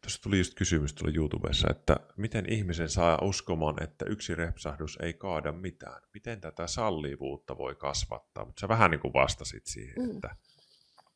[0.00, 5.14] Tuossa tuli just kysymys tuolla YouTubessa, että miten ihmisen saa uskomaan, että yksi repsahdus ei
[5.14, 6.02] kaada mitään?
[6.14, 8.44] Miten tätä sallivuutta voi kasvattaa?
[8.44, 10.10] Mutta sä vähän niin kuin vastasit siihen, mm.
[10.10, 10.30] että...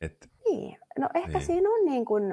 [0.00, 1.46] että niin, no ehkä niin.
[1.46, 2.24] siinä on niin kuin,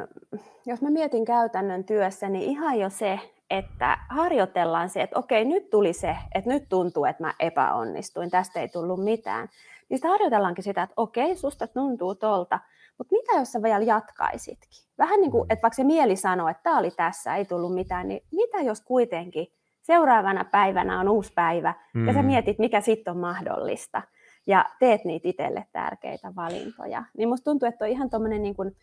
[0.66, 5.70] jos mä mietin käytännön työssä, niin ihan jo se, että harjoitellaan se, että okei, nyt
[5.70, 9.50] tuli se, että nyt tuntuu, että mä epäonnistuin, tästä ei tullut mitään.
[9.90, 12.60] Niin sitä harjoitellaankin sitä, että okei, susta tuntuu tolta,
[12.98, 14.86] mutta mitä jos sä vielä jatkaisitkin?
[14.98, 15.52] Vähän niin kuin, mm.
[15.52, 18.82] että vaikka se mieli sanoo, että tämä oli tässä, ei tullut mitään, niin mitä jos
[18.82, 19.48] kuitenkin
[19.82, 22.08] seuraavana päivänä on uusi päivä mm.
[22.08, 22.26] ja sä mm.
[22.26, 24.02] mietit, mikä sitten on mahdollista.
[24.48, 27.04] ja teet niitä itselle tärkeitä valintoja.
[27.18, 28.76] Niin musta tuntuu, että on ihan tuommoinen niin kuin,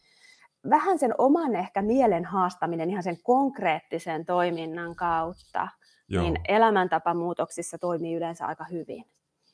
[0.71, 5.69] vähän sen oman ehkä mielen haastaminen ihan sen konkreettisen toiminnan kautta,
[6.09, 6.23] Joo.
[6.23, 9.05] niin elämäntapamuutoksissa toimii yleensä aika hyvin.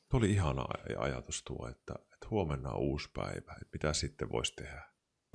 [0.09, 0.65] Tuo oli ihana
[0.97, 4.83] ajatus tuo, että, että huomenna on uusi päivä, että mitä sitten voisi tehdä.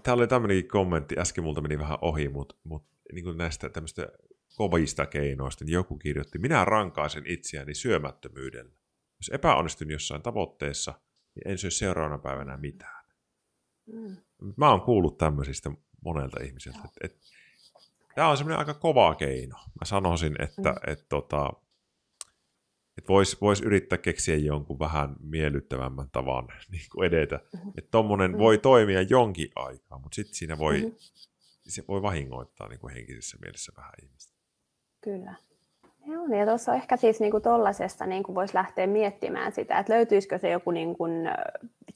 [0.03, 4.09] Täällä oli tämmöinenkin kommentti, äsken multa meni vähän ohi, mutta, mutta niin kuin näistä tämmöistä
[4.57, 8.73] kovista keinoista, niin joku kirjoitti, minä rankaisen itseäni syömättömyydellä.
[9.19, 10.95] Jos epäonnistun jossain tavoitteessa,
[11.35, 13.05] niin en syö seuraavana päivänä mitään.
[13.87, 14.17] Mm.
[14.57, 15.71] Mä oon kuullut tämmöisistä
[16.05, 17.19] monelta ihmiseltä, että, että
[18.15, 19.57] tämä on semmoinen aika kova keino.
[19.57, 20.93] Mä sanoisin, että, mm.
[20.93, 21.53] että, tota,
[22.99, 27.41] että voisi vois yrittää keksiä jonkun vähän miellyttävämmän tavan niin kuin edetä.
[27.53, 27.73] Mm-hmm.
[27.79, 28.43] Että tommonen mm-hmm.
[28.43, 30.97] voi toimia jonkin aikaa, mutta sitten siinä voi, mm-hmm.
[31.69, 34.35] se voi vahingoittaa niin kuin henkisessä mielessä vähän ihmistä.
[35.01, 35.35] Kyllä.
[36.07, 40.51] Joo, ja tuossa ehkä siis niin tuollaisessa niin voisi lähteä miettimään sitä, että löytyisikö se
[40.51, 41.13] joku niin kuin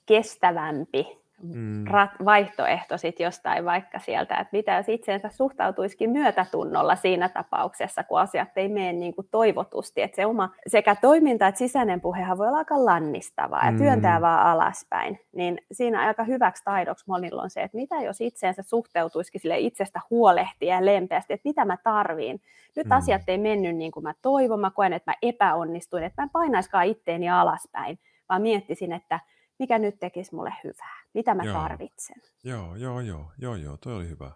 [0.07, 1.07] kestävämpi
[1.43, 1.85] mm.
[2.25, 8.49] vaihtoehto sit jostain vaikka sieltä, että mitä jos itseensä suhtautuisikin myötätunnolla siinä tapauksessa, kun asiat
[8.57, 12.59] ei mene niin kuin toivotusti, että se oma sekä toiminta että sisäinen puhehan voi olla
[12.59, 13.79] aika lannistavaa ja mm.
[13.79, 18.63] työntää vaan alaspäin, niin siinä aika hyväksi taidoksi monilla on se, että mitä jos itseensä
[18.63, 22.41] suhteutuisikin sille itsestä huolehtia ja lempeästi, että mitä mä tarviin.
[22.77, 22.93] Nyt mm.
[22.93, 26.31] asiat ei mennyt niin kuin mä toivon, mä koen, että mä epäonnistuin, että mä en
[26.31, 27.99] painaiskaan itteeni alaspäin,
[28.29, 29.21] vaan miettisin, että
[29.59, 31.55] mikä nyt tekisi mulle hyvää, mitä mä joo.
[31.55, 32.17] tarvitsen.
[32.45, 34.33] Joo, joo, joo, joo, joo, toi oli hyvä.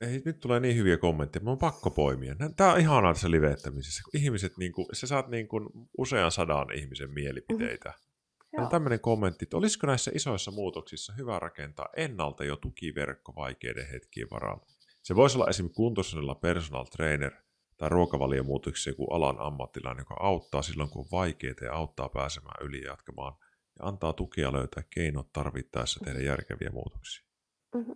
[0.00, 2.34] Ei, nyt tulee niin hyviä kommentteja, mä on pakko poimia.
[2.56, 6.72] Tämä on ihanaa tässä livettämisessä, kun ihmiset, niin kuin, sä saat niin kuin usean sadan
[6.74, 7.88] ihmisen mielipiteitä.
[7.88, 8.68] Mm-hmm.
[8.68, 14.66] Tämmöinen kommentti, että olisiko näissä isoissa muutoksissa hyvä rakentaa ennalta jo tukiverkko vaikeiden hetkien varalta.
[15.02, 17.32] Se voisi olla esimerkiksi kuntoisella personal trainer
[17.76, 22.80] tai ruokavaliomuutoksessa joku alan ammattilainen, joka auttaa silloin, kun on vaikeaa ja auttaa pääsemään yli
[22.80, 23.32] ja jatkamaan
[23.78, 27.26] ja antaa tukea löytää keinot tarvittaessa tehdä järkeviä muutoksia.
[27.74, 27.94] Mm-hmm.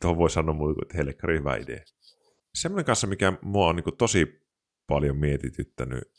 [0.00, 1.80] Tuohon voi sanoa muuta kuin, että heille hyvä idea.
[2.54, 4.46] Semmoinen kanssa, mikä mua on niin kuin, tosi
[4.86, 6.12] paljon mietityttänyt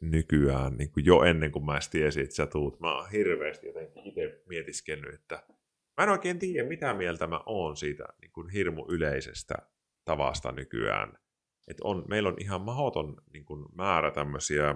[0.00, 2.80] nykyään, niin kuin jo ennen kuin mä tiesin, että sä tuut.
[2.80, 5.46] Mä oon hirveästi jotenkin itse mietiskellyt, että
[5.96, 9.54] mä en oikein tiedä, mitä mieltä mä oon siitä niin kuin hirmu yleisestä
[10.04, 11.18] tavasta nykyään.
[11.68, 14.74] Et on, meillä on ihan mahdoton niin kuin, määrä tämmöisiä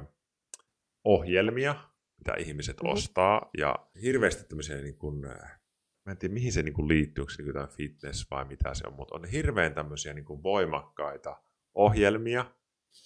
[1.04, 2.92] ohjelmia, mitä ihmiset mm-hmm.
[2.92, 5.60] ostaa, ja hirveästi tämmöisiä, niin kuin, äh,
[6.06, 8.74] mä en tiedä mihin se niin kuin liittyy, onko se niin jotain fitness vai mitä
[8.74, 11.42] se on, mutta on hirveän tämmöisiä niin kuin voimakkaita
[11.74, 12.44] ohjelmia,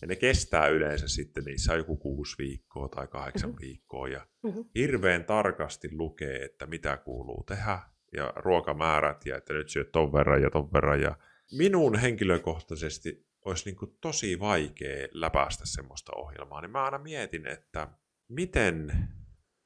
[0.00, 3.60] ja ne kestää yleensä sitten, niissä on joku kuusi viikkoa tai kahdeksan mm-hmm.
[3.60, 4.64] viikkoa, ja mm-hmm.
[4.74, 7.78] hirveän tarkasti lukee, että mitä kuuluu tehdä,
[8.12, 11.16] ja ruokamäärät, ja että nyt syöt ton verran ja ton verran, ja
[11.58, 17.88] minun henkilökohtaisesti olisi niin kuin tosi vaikea läpäistä semmoista ohjelmaa, niin mä aina mietin, että
[18.34, 19.08] miten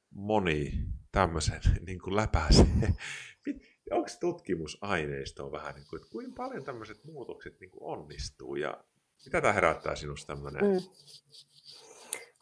[0.09, 0.73] moni
[1.11, 2.65] tämmöisen niin kuin läpäisee?
[3.91, 8.83] Onko tutkimusaineistoa vähän, niin kuin, että kuinka paljon tämmöiset muutokset niin kuin onnistuu ja
[9.25, 10.61] mitä tämä herättää sinusta tämmöinen?
[10.63, 10.79] Mm.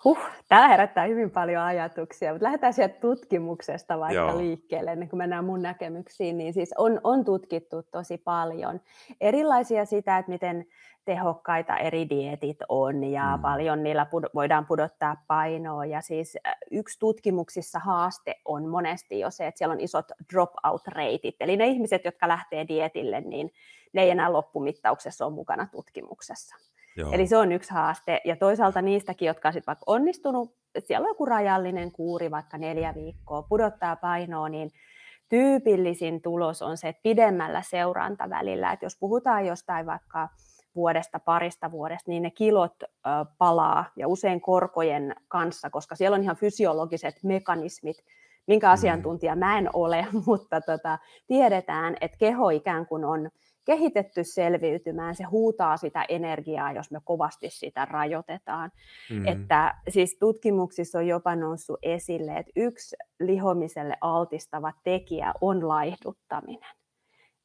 [0.06, 4.38] Huh, tämä herättää hyvin paljon ajatuksia, mutta lähdetään sieltä tutkimuksesta vaikka Joo.
[4.38, 8.82] liikkeelle, ennen kuin mennään mun näkemyksiin, niin siis on, on tutkittu tosi paljon
[9.22, 10.66] erilaisia sitä, että miten
[11.06, 13.42] tehokkaita eri dietit on ja mm.
[13.42, 15.86] paljon niillä pud- voidaan pudottaa painoa.
[15.86, 16.38] Ja siis
[16.72, 22.06] yksi tutkimuksissa haaste on monesti jo se, että siellä on isot dropout-reitit, eli ne ihmiset,
[22.06, 23.52] jotka lähtee dietille, niin
[23.94, 26.75] ne ei enää loppumittauksessa ole mukana tutkimuksessa.
[26.96, 27.12] Joo.
[27.12, 28.22] Eli se on yksi haaste.
[28.26, 32.96] Ja toisaalta niistäkin, jotka on sitten vaikka onnistunut, siellä on joku rajallinen kuuri, vaikka neljä
[32.96, 34.72] viikkoa, pudottaa painoa, niin
[35.30, 40.30] tyypillisin tulos on se, että pidemmällä seurantavälillä, että jos puhutaan jostain vaikka
[40.76, 42.88] vuodesta, parista vuodesta, niin ne kilot ö,
[43.38, 47.98] palaa ja usein korkojen kanssa, koska siellä on ihan fysiologiset mekanismit,
[48.48, 48.74] minkä mm.
[48.74, 53.30] asiantuntija mä en ole, mutta tota, tiedetään, että keho ikään kuin on
[53.66, 58.72] kehitetty selviytymään, se huutaa sitä energiaa, jos me kovasti sitä rajoitetaan.
[59.10, 59.28] Mm.
[59.28, 66.76] Että siis tutkimuksissa on jopa noussut esille, että yksi lihomiselle altistava tekijä on laihduttaminen.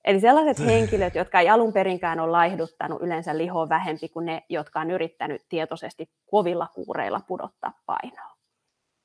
[0.05, 4.81] Eli sellaiset henkilöt, jotka ei alun perinkään ole laihduttanut, yleensä lihoa vähempi kuin ne, jotka
[4.81, 8.31] on yrittänyt tietoisesti kovilla kuureilla pudottaa painoa.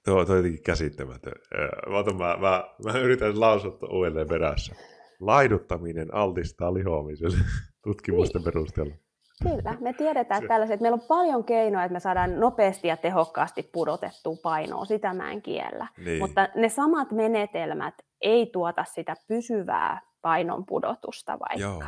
[0.06, 1.34] Tuo, tuo on jotenkin käsittämätön.
[1.88, 4.76] Mä, mä, mä, mä yritän lausua uudelleen perässä
[5.20, 7.38] laiduttaminen altistaa lihoamiselle
[7.84, 8.46] tutkimusten niin.
[8.46, 8.96] perusteella.
[9.44, 13.70] Kyllä, me tiedetään että tällaiset, meillä on paljon keinoja, että me saadaan nopeasti ja tehokkaasti
[13.74, 15.88] pudotettua painoa, sitä mä en kiellä.
[16.06, 16.20] Niin.
[16.20, 21.80] Mutta ne samat menetelmät ei tuota sitä pysyvää painon pudotusta vaikka, Joo.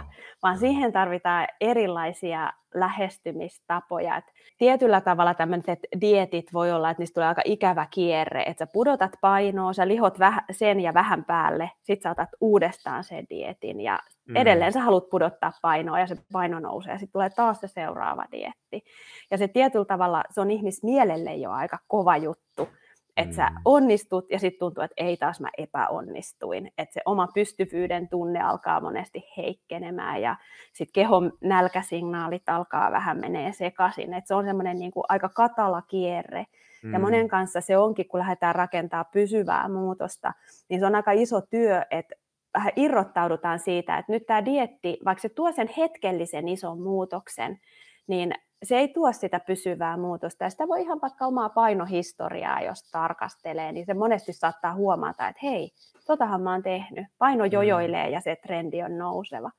[0.44, 0.60] vaan Joo.
[0.60, 4.18] siihen tarvitaan erilaisia lähestymistapoja.
[4.18, 4.24] Et
[4.58, 9.12] tietyllä tavalla tämmöiset dietit voi olla, että niistä tulee aika ikävä kierre, että sä pudotat
[9.22, 14.00] painoa, sä lihot väh- sen ja vähän päälle, sit sä otat uudestaan sen dietin ja
[14.28, 14.36] Mm.
[14.36, 18.26] edelleen sä haluat pudottaa painoa ja se paino nousee ja sitten tulee taas se seuraava
[18.32, 18.84] dietti.
[19.32, 22.70] Ja se tietyllä tavalla, se on ihmismielelle jo aika kova juttu,
[23.18, 23.56] että sä Mm.
[23.66, 26.72] onnistut ja sitten tuntuu, että ei taas mä epäonnistuin.
[26.78, 30.36] Että se oma pystyvyyden tunne alkaa monesti heikkenemään ja
[30.74, 34.14] sitten kehon nälkäsignaalit alkaa vähän menee sekaisin.
[34.14, 36.46] Että se on semmoinen niin aika katala kierre.
[36.94, 37.02] Ja Mm.
[37.02, 40.34] monen kanssa se onkin, kun lähdetään rakentaa pysyvää muutosta,
[40.70, 42.16] niin se on aika iso työ, että
[42.54, 47.60] vähän irrottaudutaan siitä, että nyt tämä dietti, vaikka se tuo sen hetkellisen ison muutoksen,
[48.08, 48.32] niin
[48.64, 50.44] se ei tuo sitä pysyvää muutosta.
[50.44, 55.40] Ja sitä voi ihan vaikka omaa painohistoriaa, jos tarkastelee, niin se monesti saattaa huomata, että
[55.44, 55.72] hei,
[56.08, 57.06] totahan mä oon tehnyt.
[57.18, 57.52] Paino Mm.
[57.52, 59.52] jojoilee ja se trendi on nouseva.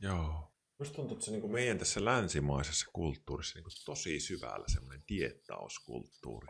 [0.00, 0.52] Joo.
[0.78, 6.46] Musta tuntuu, että se niin meidän tässä länsimaisessa kulttuurissa niin tosi syvällä semmoinen diettauskulttuuri.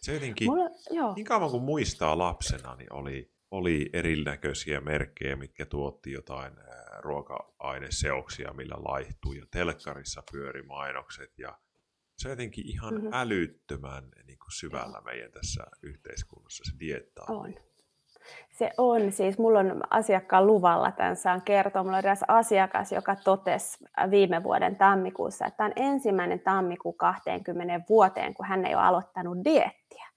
[0.00, 1.14] Se jotenkin, Mulla, joo.
[1.14, 6.52] niin kauan kuin muistaa lapsena, niin oli, oli erinäköisiä merkkejä, mitkä tuotti jotain
[6.98, 9.38] ruoka-aineseoksia, millä laihtui.
[9.38, 11.38] Ja telkkarissa pyöri mainokset.
[11.38, 11.58] Ja
[12.18, 13.06] se on jotenkin ihan Mhm.
[13.12, 17.26] älyttömän niin kuin syvällä meidän tässä yhteiskunnassa se diettaa.
[17.28, 17.54] On.
[18.50, 21.82] Se on, siis mulla on asiakkaan luvalla tämän saan kertoa.
[21.82, 27.80] Mulla on eräs asiakas, joka totesi viime vuoden tammikuussa, että tämä on ensimmäinen tammikuu 20
[27.88, 30.08] vuoteen, kun hän ei ole aloittanut diettiä.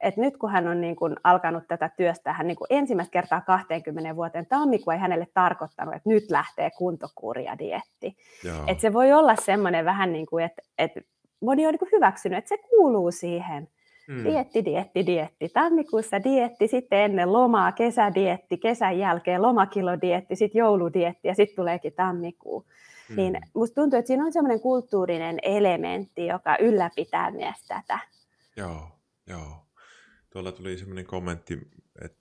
[0.00, 3.40] Et nyt kun hän on niin kun alkanut tätä työstä, hän niin kun ensimmäistä kertaa
[3.40, 8.16] 20 vuoteen tammikuu ei hänelle tarkoittanut, että nyt lähtee kuntokuuri ja dietti.
[8.44, 8.64] Joo.
[8.66, 11.00] Et se voi olla semmoinen vähän niin kuin, että, että
[11.40, 13.68] moni on niin kuin hyväksynyt, että se kuuluu siihen.
[14.08, 14.24] Mm.
[14.24, 15.48] Dietti, dietti, dietti.
[15.48, 22.66] Tammikuussa dietti, sitten ennen lomaa kesädietti, kesän jälkeen lomakilodietti, sitten jouludietti ja sitten tuleekin tammikuu.
[23.08, 23.16] Mm.
[23.16, 27.98] Niin musta tuntuu, että siinä on semmoinen kulttuurinen elementti, joka ylläpitää myös tätä.
[28.56, 28.80] Joo,
[29.26, 29.65] joo.
[30.36, 31.58] Tuolla tuli semmoinen kommentti,
[32.02, 32.18] että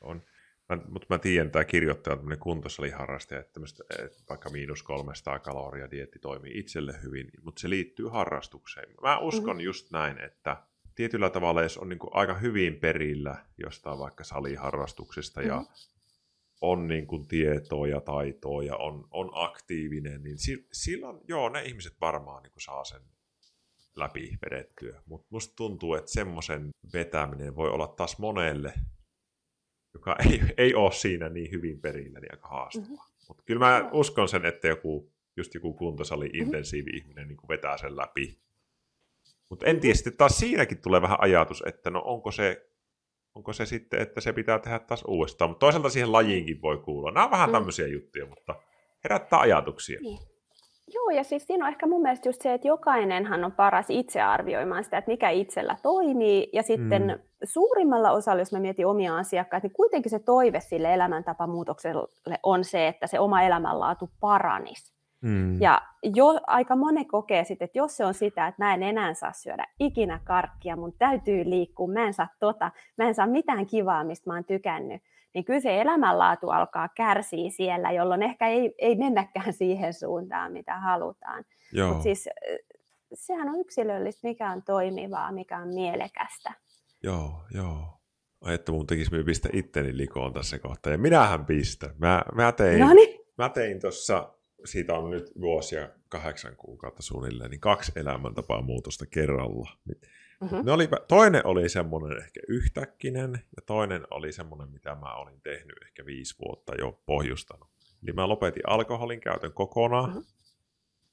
[0.00, 0.22] on,
[0.68, 3.60] mä, mutta mä tiedän, että tämä kirjoittaja on tämmöinen kuntosaliharrastaja, että,
[4.04, 8.88] että vaikka miinus 300 kaloria dietti toimii itselle hyvin, mutta se liittyy harrastukseen.
[9.02, 9.60] Mä uskon Mhm.
[9.64, 10.62] just näin, että
[10.94, 15.66] tietyllä tavalla, jos on niin kuin aika hyvin perillä jostain vaikka saliharrastuksesta ja Mhm.
[16.60, 21.62] on niin kuin tietoa ja taitoa ja on, on aktiivinen, niin si, silloin, joo, ne
[21.62, 23.00] ihmiset varmaan niin kuin saa sen
[23.96, 25.02] läpi vedettyä.
[25.06, 28.72] Mutta musta tuntuu, että semmoisen vetäminen voi olla taas monelle,
[29.94, 32.88] joka ei, ei ole siinä niin hyvin perillä, niin aika haastavaa.
[32.88, 33.26] Mm-hmm.
[33.28, 37.96] Mutta kyllä mä uskon sen, että joku, just joku kuntosali intensiivi ihminen niin vetää sen
[37.96, 38.38] läpi.
[39.50, 42.70] Mutta en tiedä, sitten taas siinäkin tulee vähän ajatus, että no onko se,
[43.34, 45.50] onko se sitten, että se pitää tehdä taas uudestaan.
[45.50, 47.10] Mutta toisaalta siihen lajiinkin voi kuulua.
[47.10, 47.52] Nämä on vähän Mm.
[47.52, 48.54] tämmöisiä juttuja, mutta
[49.04, 50.00] herättää ajatuksia.
[50.00, 50.18] Niin.
[50.94, 54.22] Joo, ja siis siinä on ehkä mun mielestä just se, että jokainenhan on paras itse
[54.22, 57.08] arvioimaan sitä, että mikä itsellä toimii, ja sitten Mm.
[57.08, 57.18] mm.
[57.44, 62.88] suurimmalla osalla, jos mä mietin omia asiakkaita, niin kuitenkin se toive sille elämäntapamuutokselle on se,
[62.88, 64.92] että se oma elämänlaatu paranisi.
[65.20, 65.60] Mm.
[65.60, 65.82] Ja
[66.14, 69.32] jo, aika moni kokee sitten, että jos se on sitä, että mä en enää saa
[69.32, 74.04] syödä ikinä karkkia, mun täytyy liikkua, mä en saa tota, mä en saa mitään kivaa,
[74.04, 75.02] mistä mä oon tykännyt,
[75.36, 80.80] niin kyllä se elämänlaatu alkaa kärsiä siellä, jolloin ehkä ei, ei mennäkään siihen suuntaan, mitä
[80.80, 81.44] halutaan.
[81.72, 81.88] Joo.
[81.88, 82.58] Mutta siis eh,
[83.14, 86.52] sehän on yksilöllistä, mikä on toimivaa, mikä on mielekästä.
[87.02, 88.00] Joo, joo.
[88.40, 90.92] Ai, että mun tekisi mieli pistä itteni likoon tässä kohtaa.
[90.92, 91.90] Ja minähän pistän.
[91.98, 97.50] Mä, mä tein, No niin, mä tein tuossa, siitä on nyt vuosia kahdeksan kuukautta suunnilleen,
[97.50, 99.70] niin kaksi elämäntapaa muutosta kerralla.
[100.40, 100.56] Mhm.
[100.64, 105.76] Ne oli, toinen oli semmoinen ehkä yhtäkkinen, ja toinen oli semmoinen, mitä mä olin tehnyt
[105.82, 107.68] ehkä viisi vuotta jo pohjustanut.
[108.02, 110.10] Eli mä lopetin alkoholin käytön kokonaan.
[110.10, 110.18] Mhm.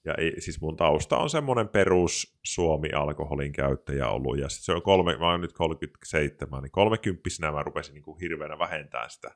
[0.05, 4.81] Ja ei, siis mun tausta on semmoinen perus Suomi-alkoholin käyttäjä ollut, ja sit se on
[4.81, 9.31] kolme, mä oon nyt 37, niin kolmekymppisenä mä rupesin niin kuin hirveänä vähentämään sitä.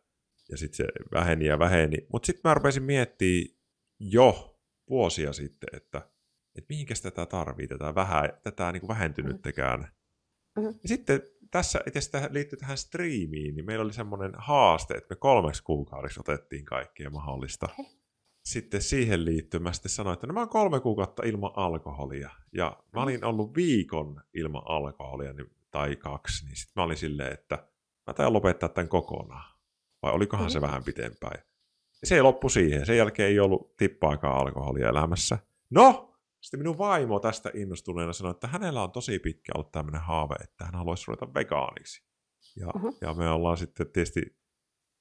[0.50, 1.98] Ja sitten se väheni ja väheni.
[2.12, 3.58] Mutta sitten mä rupesin miettimään
[4.00, 6.10] jo vuosia sitten, että,
[6.58, 9.80] että mihinkäs tätä tarvii, tätä, vähän, tätä niin kuin vähentynyttäkään.
[10.58, 10.66] Mhm.
[10.66, 15.08] Ja sitten tässä, itse asiassa tähän liittyy tähän striimiin, niin meillä oli semmoinen haaste, että
[15.10, 17.70] me kolmeksi kuukaudeksi otettiin kaikkea mahdollista.
[17.80, 17.98] Okei.
[18.46, 22.30] Sitten siihen liittyen mä sitten sanoin, että no mä oon kolme kuukautta ilman alkoholia.
[22.54, 27.34] Ja mä olin ollut viikon ilman alkoholia niin, tai kaksi, niin sitten mä olin silleen,
[27.34, 27.68] että
[28.08, 29.58] mä tajan lopettaa tämän kokonaan.
[30.02, 30.68] Vai olikohan se Mhm.
[30.68, 31.44] vähän pitempään.
[32.02, 32.86] Ja se ei loppu siihen.
[32.86, 35.38] Sen jälkeen ei ollut tippaakaan alkoholia elämässä.
[35.70, 36.07] No,
[36.42, 40.66] sitten minun vaimo tästä innostuneena sanoi, että hänellä on tosi pitkä ollut tämmöinen haave, että
[40.66, 42.04] hän haluaisi ruveta vegaaniksi.
[42.56, 42.88] Ja, Mhm.
[43.02, 44.38] ja me ollaan sitten tietysti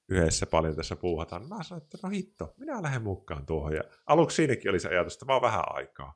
[0.09, 3.73] yhdessä paljon tässä puuhataan, mä sanoin, että no hitto, minä lähden mukaan tuohon.
[3.75, 6.15] Ja aluksi siinäkin oli se ajatus, että vaan vähän aikaa.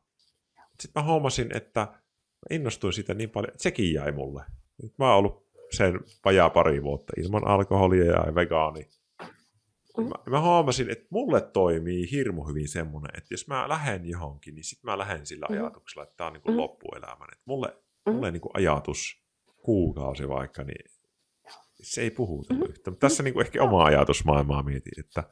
[0.80, 2.00] Sitten mä huomasin, että mä
[2.50, 4.44] innostuin siitä niin paljon, että sekin jäi mulle.
[4.82, 8.88] Nyt mä oon ollut sen vajaa pari vuotta ilman alkoholia ja vegaani.
[9.98, 10.04] Mm.
[10.04, 14.64] Mä, mä huomasin, että mulle toimii hirmu hyvin semmoinen, että jos mä lähden johonkin, niin
[14.64, 15.54] sitten mä lähden sillä mm.
[15.54, 16.58] ajatuksella, että tämä on niin kuin mm.
[16.58, 17.28] loppuelämän.
[17.32, 17.76] Että mulle,
[18.06, 18.12] mm.
[18.12, 19.22] mulle niin kuin ajatus
[19.62, 20.90] kuukausi vaikka, niin
[21.82, 22.70] se ei puhuta mm-hmm.
[22.70, 22.90] yhtä.
[22.90, 25.24] Mutta tässä niin kuin ehkä oma ajatusmaailmaa mietin, että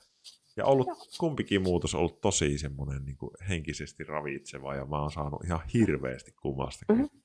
[0.56, 0.96] ja ollut Joo.
[1.18, 5.60] kumpikin muutos on ollut tosi semmoinen niin kuin henkisesti ravitseva ja mä oon saanut ihan
[5.74, 6.96] hirveästi kummastakin.
[6.96, 7.20] Mm-hmm.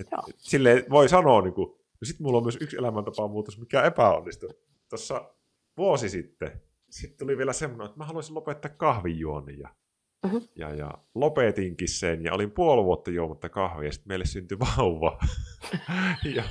[0.00, 3.58] Et, et, silleen voi sanoa, niin kuin, ja sitten mulla on myös yksi elämäntapa muutos,
[3.58, 4.48] mikä epäonnistui.
[4.88, 5.34] Tuossa
[5.76, 9.68] vuosi sitten, sitten tuli vielä semmoinen, että mä haluaisin lopettaa kahvijuonnin ja,
[10.22, 10.40] mm-hmm.
[10.56, 15.18] ja, ja lopetinkin sen ja olin puoli vuotta juomatta kahvia ja sitten meille syntyi vauva.
[16.36, 16.44] ja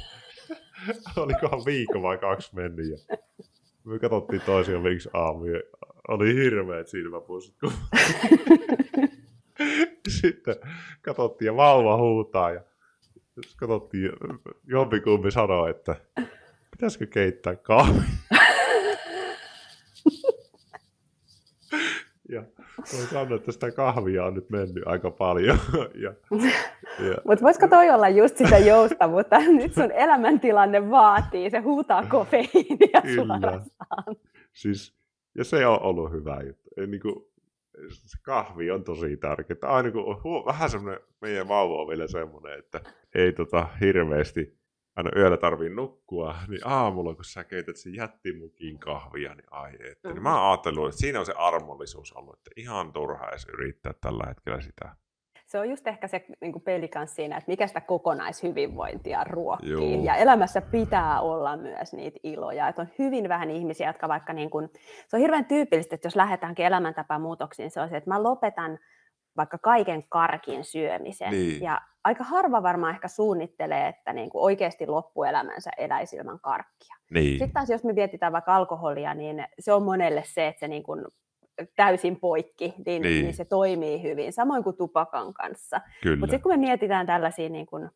[1.17, 3.17] olikohan viikko vai kaksi mennyt ja
[3.83, 5.61] me katsottiin toisia yksi aamu ja
[6.07, 7.55] oli hirveät silmäpussit.
[10.21, 10.55] Sitten
[11.01, 12.61] katsottiin ja vauva huutaa ja
[13.57, 14.11] katsottiin,
[14.63, 15.95] jompikumpi sanoi, että
[16.71, 18.01] pitäisikö keittää kahvi.
[22.77, 25.59] Ja voin sanoa, että sitä kahvia on nyt mennyt aika paljon.
[26.03, 26.13] ja,
[26.99, 29.39] ja, Mutta voisiko toi olla just sitä joustavuutta?
[29.61, 34.15] Nyt sun elämäntilanne vaatii, se huutaa kofeiinia suorastaan.
[34.53, 34.95] Siis,
[35.37, 36.69] ja se on ollut hyvä juttu.
[36.87, 37.15] Niin kuin,
[37.89, 39.57] se kahvi on tosi tärkeää.
[39.75, 42.81] Aina kun on vähän semmoinen, meidän vauva on vielä semmoinen, että
[43.15, 44.60] ei tota hirveästi
[44.95, 49.87] aina yöllä tarvii nukkua, niin aamulla kun sä keität sen jättimukin kahvia, niin ai että.
[49.87, 50.13] Mm-hmm.
[50.13, 54.23] Niin mä ajattelin, että siinä on se armollisuus ollut, että ihan turha edes yrittää tällä
[54.27, 54.95] hetkellä sitä.
[55.51, 59.93] Se on just ehkä se niin peli kanssa siinä, että mikä sitä kokonaishyvinvointia ruokkii.
[59.93, 60.03] Joo.
[60.03, 62.67] Ja elämässä pitää olla myös niitä iloja.
[62.67, 64.69] Että on hyvin vähän ihmisiä, jotka vaikka, niin kuin,
[65.07, 68.79] se on hirveän tyypillistä, että jos lähdetäänkin elämäntapamuutoksiin, se on se, että mä lopetan
[69.37, 71.31] vaikka kaiken karkin syömisen.
[71.31, 71.61] Niin.
[71.61, 76.95] Ja aika harva varmaan ehkä suunnittelee, että niin kuin oikeasti loppuelämänsä eläisi ilman karkkia.
[77.13, 77.29] Niin.
[77.29, 80.83] Sitten taas jos me mietitään vaikka alkoholia, niin se on monelle se, että se niin
[80.83, 81.05] kuin
[81.75, 83.23] täysin poikki, niin, niin.
[83.23, 85.81] niin se toimii hyvin, samoin kuin tupakan kanssa.
[86.05, 87.89] Mutta sitten kun me mietitään tällaisia niin kuin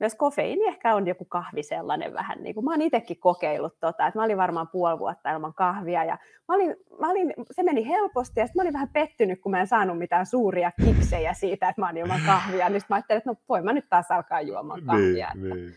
[0.00, 4.06] myös kofeiini ehkä on joku kahvi sellainen vähän, niin kuin mä oon itsekin kokeillut tota,
[4.06, 7.88] että mä olin varmaan puoli vuotta ilman kahvia ja mä olin, mä olin, se meni
[7.88, 11.68] helposti ja sitten mä olin vähän pettynyt, kun mä en saanut mitään suuria kiksejä siitä,
[11.68, 14.10] että mä oon ilman kahvia, niin sitten mä ajattelin, että no voin mä nyt taas
[14.10, 15.30] alkaa juomaan niin, kahvia.
[15.34, 15.74] Niin, niin,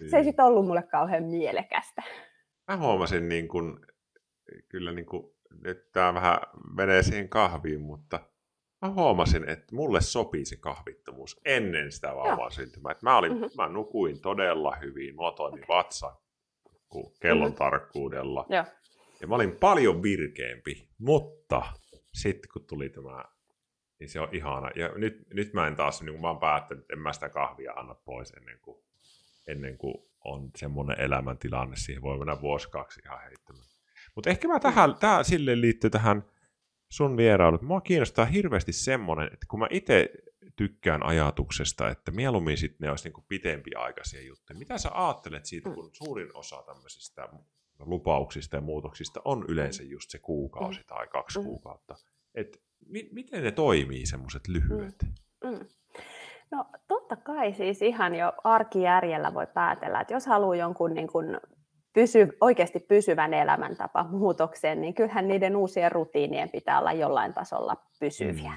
[0.00, 0.10] niin.
[0.10, 2.02] Se ei sitten ollut mulle kauhean mielekästä.
[2.68, 3.86] Mä huomasin niin kun,
[4.68, 5.32] kyllä niin kun,
[5.64, 6.38] nyt tämä vähän
[6.76, 8.20] menee siihen kahviin, mutta
[8.82, 12.94] mä huomasin, että mulle sopii se kahvittomuus ennen sitä vauvan syntymää.
[13.02, 13.50] Mä, olin, mm-hmm.
[13.56, 15.76] mä nukuin todella hyvin, mulla toimi okay.
[15.76, 16.16] vatsa
[17.20, 17.58] kellon mm-hmm.
[17.58, 18.46] tarkkuudella.
[18.48, 18.64] Ja.
[19.20, 21.62] ja mä olin paljon virkeämpi, mutta
[22.14, 23.24] sitten kun tuli tämä,
[24.00, 24.70] niin se on ihana.
[24.76, 27.28] Ja nyt, nyt mä en taas, niin kun mä oon päättänyt, että en mä sitä
[27.28, 28.84] kahvia anna pois ennen kuin,
[29.46, 31.76] ennen kuin on semmoinen elämäntilanne.
[31.76, 33.64] Siihen voi mennä vuosi kaksi ihan heittämään.
[34.14, 36.24] Mutta ehkä mä tähän, tää sille liittyy tähän
[36.92, 37.62] sun vierailut.
[37.62, 40.10] Mua kiinnostaa hirveästi semmoinen, että kun mä itse
[40.56, 44.58] tykkään ajatuksesta, että mieluummin sitten ne olisi niinku pitempiaikaisia juttuja.
[44.58, 45.74] Mitä sä ajattelet siitä, mm.
[45.74, 47.28] kun suurin osa tämmöisistä
[47.78, 51.44] lupauksista ja muutoksista on yleensä just se kuukausi tai kaksi mm.
[51.44, 51.94] kuukautta.
[52.34, 54.94] Et mi- miten ne toimii semmoiset lyhyet?
[55.44, 55.50] Mm.
[55.50, 55.66] Mm.
[56.50, 61.40] No totta kai siis ihan jo arkijärjellä voi päätellä, että jos haluaa jonkun niin kuin
[61.92, 68.52] pysy, oikeasti pysyvän elämäntapa muutoksen, niin kyllähän niiden uusien rutiinien pitää olla jollain tasolla pysyviä.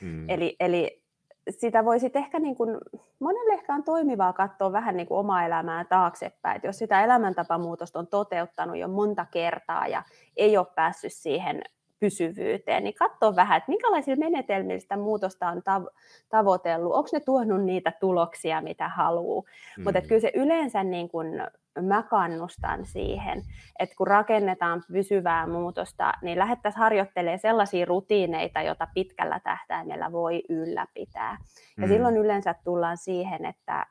[0.00, 0.08] Mm.
[0.08, 0.30] Mm.
[0.30, 1.02] Eli, eli
[1.50, 2.78] sitä voisi ehkä, niin kuin,
[3.18, 7.98] monelle ehkä on toimivaa katsoa vähän niin kuin omaa elämää taaksepäin, että jos sitä elämäntapamuutosta
[7.98, 10.02] on toteuttanut jo monta kertaa ja
[10.36, 11.62] ei ole päässyt siihen
[12.00, 15.94] pysyvyyteen, niin katsoa vähän, että minkälaisilla menetelmillä sitä muutosta on tav-
[16.28, 19.42] tavoitellut, onko ne tuonut niitä tuloksia, mitä haluaa.
[19.78, 19.84] Mm.
[19.84, 21.26] Mutta kyllä se yleensä niin kun,
[21.82, 23.42] mä kannustan siihen,
[23.78, 31.38] että kun rakennetaan pysyvää muutosta, niin lähdettäisiin harjoittelemaan sellaisia rutiineita, joita pitkällä tähtäimellä voi ylläpitää.
[31.76, 31.88] Ja mm.
[31.88, 33.86] silloin yleensä tullaan siihen, että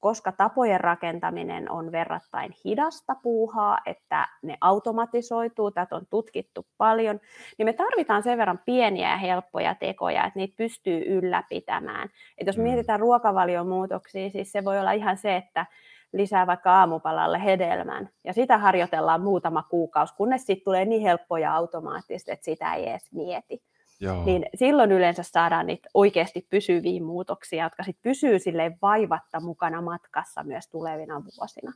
[0.00, 7.20] koska tapojen rakentaminen on verrattain hidasta puuhaa, että ne automatisoituu, tätä on tutkittu paljon,
[7.58, 12.08] niin me tarvitaan sen verran pieniä ja helppoja tekoja, että niitä pystyy ylläpitämään.
[12.38, 12.62] Et jos mm.
[12.62, 15.66] mietitään ruokavaliomuutoksia, siis se voi olla ihan se, että
[16.12, 22.30] lisää vaikka aamupalalle hedelmän, ja sitä harjoitellaan muutama kuukausi, kunnes sitten tulee niin helppoja automaattisesti,
[22.30, 23.62] että sitä ei edes mieti.
[24.00, 24.24] Joo.
[24.24, 30.42] niin silloin yleensä saadaan niitä oikeasti pysyviä muutoksia, jotka sitten pysyy sille vaivatta mukana matkassa
[30.42, 31.72] myös tulevina vuosina.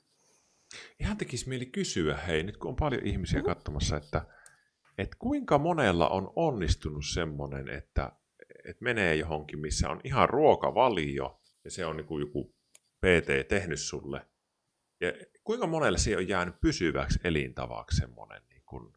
[1.01, 3.55] Ihan tekisi mieli kysyä, hei, nyt kun on paljon ihmisiä mm-hmm.
[3.55, 4.23] katsomassa, että,
[4.99, 8.13] että kuinka monella on onnistunut semmoinen, että,
[8.69, 12.55] että menee johonkin, missä on ihan ruokavalio, ja se on niin kuin joku
[13.01, 14.27] PT tehnyt sulle.
[15.01, 15.13] Ja
[15.45, 18.93] kuinka monelle se on jäänyt pysyväksi elintavaksi semmoinen niin, kuin,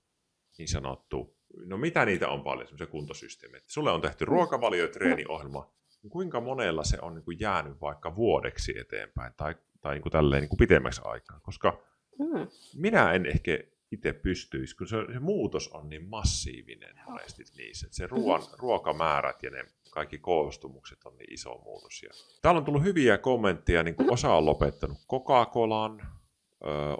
[0.57, 3.61] niin sanottu, no mitä niitä on paljon, semmoisia kuntosysteemejä.
[3.67, 5.71] Sulle on tehty ruokavalio- ja treeniohjelma,
[6.03, 10.11] niin kuinka monella se on niin kuin jäänyt vaikka vuodeksi eteenpäin tai, tai niin kuin
[10.11, 11.79] tälleen niin kuin pitemmäksi aikaa, koska
[12.19, 12.47] mm.
[12.75, 13.59] minä en ehkä
[13.91, 17.87] itse pystyisi, kun se, se muutos on niin massiivinen monesti niissä.
[17.87, 18.55] Että se ruoan, mm-hmm.
[18.59, 22.03] ruokamäärät ja ne kaikki koostumukset on niin iso muutos.
[22.03, 22.09] Ja
[22.41, 26.16] täällä on tullut hyviä kommentteja, niin kuin osa on lopettanut Coca-Colan,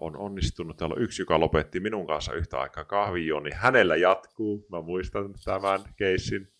[0.02, 0.78] on onnistunut.
[0.78, 4.66] Täällä on yksi, joka lopetti minun kanssa yhtä aikaa kahvijoon, niin hänellä jatkuu.
[4.72, 6.54] Mä muistan tämän keissin.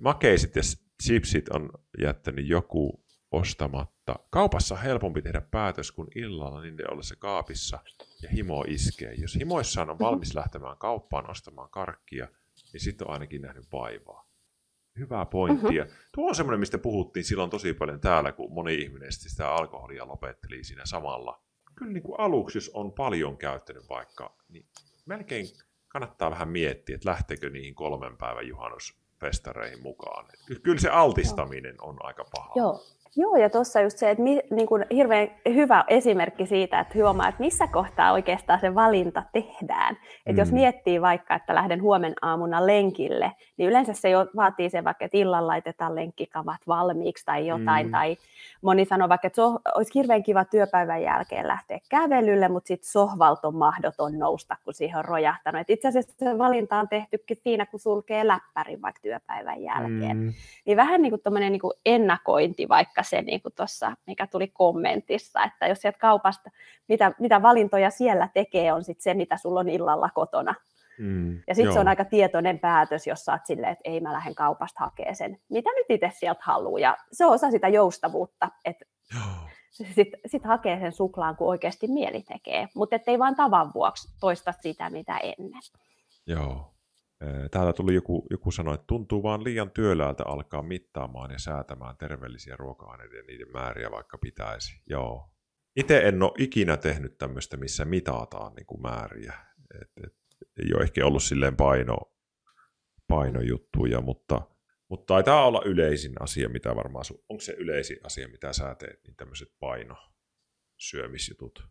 [0.00, 0.62] Makeisit ja
[1.02, 4.16] chipsit on jättänyt joku ostamatta.
[4.30, 7.78] Kaupassa on helpompi tehdä päätös kuin illalla niiden ollessa kaapissa
[8.22, 9.14] ja himo iskee.
[9.14, 12.28] Jos himoissaan on valmis lähtemään kauppaan ostamaan karkkia,
[12.72, 14.28] niin sitten on ainakin nähnyt vaivaa.
[14.98, 15.82] Hyvää pointtia.
[15.84, 15.96] Uh-huh.
[16.14, 20.64] Tuo on semmoinen, mistä puhuttiin silloin tosi paljon täällä, kun moni ihminen sitä alkoholia lopetteli
[20.64, 21.42] siinä samalla.
[21.78, 24.66] Kyllä niin kuin aluksi, on paljon käyttänyt vaikka, niin
[25.06, 25.46] melkein
[25.88, 30.26] kannattaa vähän miettiä, että lähteekö niihin kolmen päivän juhannusfestareihin mukaan.
[30.62, 32.52] Kyllä se altistaminen on aika paha.
[32.56, 32.84] Joo,
[33.16, 37.28] Joo, ja tuossa just se, että mi, niin kuin hirveän hyvä esimerkki siitä, että huomaa,
[37.28, 39.96] että missä kohtaa oikeastaan se valinta tehdään.
[40.26, 40.38] Että mm.
[40.38, 45.04] jos miettii vaikka, että lähden huomen aamuna lenkille, niin yleensä se jo vaatii sen vaikka,
[45.04, 47.86] että illalla laitetaan lenkkikavat valmiiksi tai jotain.
[47.86, 47.92] Mm.
[47.92, 48.16] Tai
[48.62, 53.48] moni sanoo vaikka, että so, olisi hirveän kiva työpäivän jälkeen lähteä kävelylle, mutta sitten sohvalta
[53.48, 55.60] on mahdoton nousta, kun siihen on rojahtanut.
[55.60, 60.16] Et itse asiassa se valinta on tehtykin siinä, kun sulkee läppärin vaikka työpäivän jälkeen.
[60.16, 60.32] Mm.
[60.66, 65.44] Niin vähän niin kuin niin kuin ennakointi vaikka se, niin kuin tuossa, mikä tuli kommentissa,
[65.44, 66.50] että jos sieltä kaupasta,
[66.88, 70.54] mitä, mitä valintoja siellä tekee, on sitten se, mitä sulla on illalla kotona.
[70.98, 74.12] Mm, ja sitten se on aika tietoinen päätös, jos sä oot silleen, että ei mä
[74.12, 76.80] lähden kaupasta hakemaan sen, mitä nyt itse sieltä haluaa.
[76.80, 78.84] Ja se on osa sitä joustavuutta, että
[79.70, 82.68] sitten sit hakee sen suklaan, kun oikeasti mieli tekee.
[82.74, 85.62] Mutta ei vaan tavan vuoksi toista sitä, mitä ennen.
[86.26, 86.74] Joo.
[87.50, 92.56] Täällä tuli joku, joku sanoi, että tuntuu vaan liian työläältä alkaa mittaamaan ja säätämään terveellisiä
[92.56, 94.82] ruoka-aineita ja niiden määriä, vaikka pitäisi.
[94.86, 95.30] Joo.
[95.76, 99.34] Itse en ole ikinä tehnyt tämmöistä, missä mitataan niin kuin määriä.
[99.80, 100.14] Et, et,
[100.64, 101.96] ei ole ehkä ollut silleen paino,
[103.08, 104.40] painojuttuja, mutta,
[104.88, 109.16] mutta taitaa olla yleisin asia, mitä varmaan, onko se yleisin asia, mitä sä teet, niin
[109.16, 109.96] tämmöiset paino
[110.76, 111.68] syömisjutut?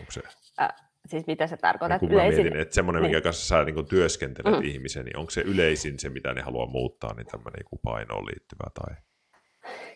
[0.00, 0.22] Onko se?
[0.60, 1.98] Ä- Siis mitä se tarkoittaa?
[2.00, 2.42] Niin yleisin...
[2.42, 3.10] mietin, että semmoinen, niin.
[3.10, 4.64] minkä kanssa sä niin työskentelet mm.
[4.64, 8.70] ihmisen, niin onko se yleisin se, mitä ne haluaa muuttaa, niin tämmöinen niin painoon liittyvä
[8.74, 8.96] tai...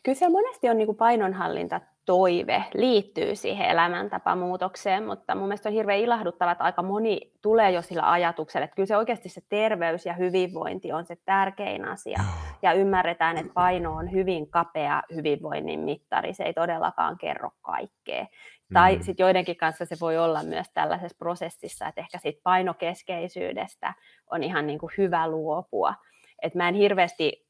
[0.02, 5.98] Kyllä se monesti on niin painonhallinta toive liittyy siihen elämäntapamuutokseen, mutta mun mielestä on hirveän
[5.98, 10.12] ilahduttava, että aika moni tulee jo sillä ajatuksella, että kyllä se oikeasti se terveys ja
[10.12, 12.18] hyvinvointi on se tärkein asia.
[12.62, 18.26] Ja ymmärretään, että paino on hyvin kapea hyvinvoinnin mittari, se ei todellakaan kerro kaikkea.
[18.72, 19.02] Tai mm.
[19.02, 23.94] sitten joidenkin kanssa se voi olla myös tällaisessa prosessissa, että ehkä siitä painokeskeisyydestä
[24.30, 25.94] on ihan niin kuin hyvä luopua.
[26.42, 27.46] Et mä en hirveästi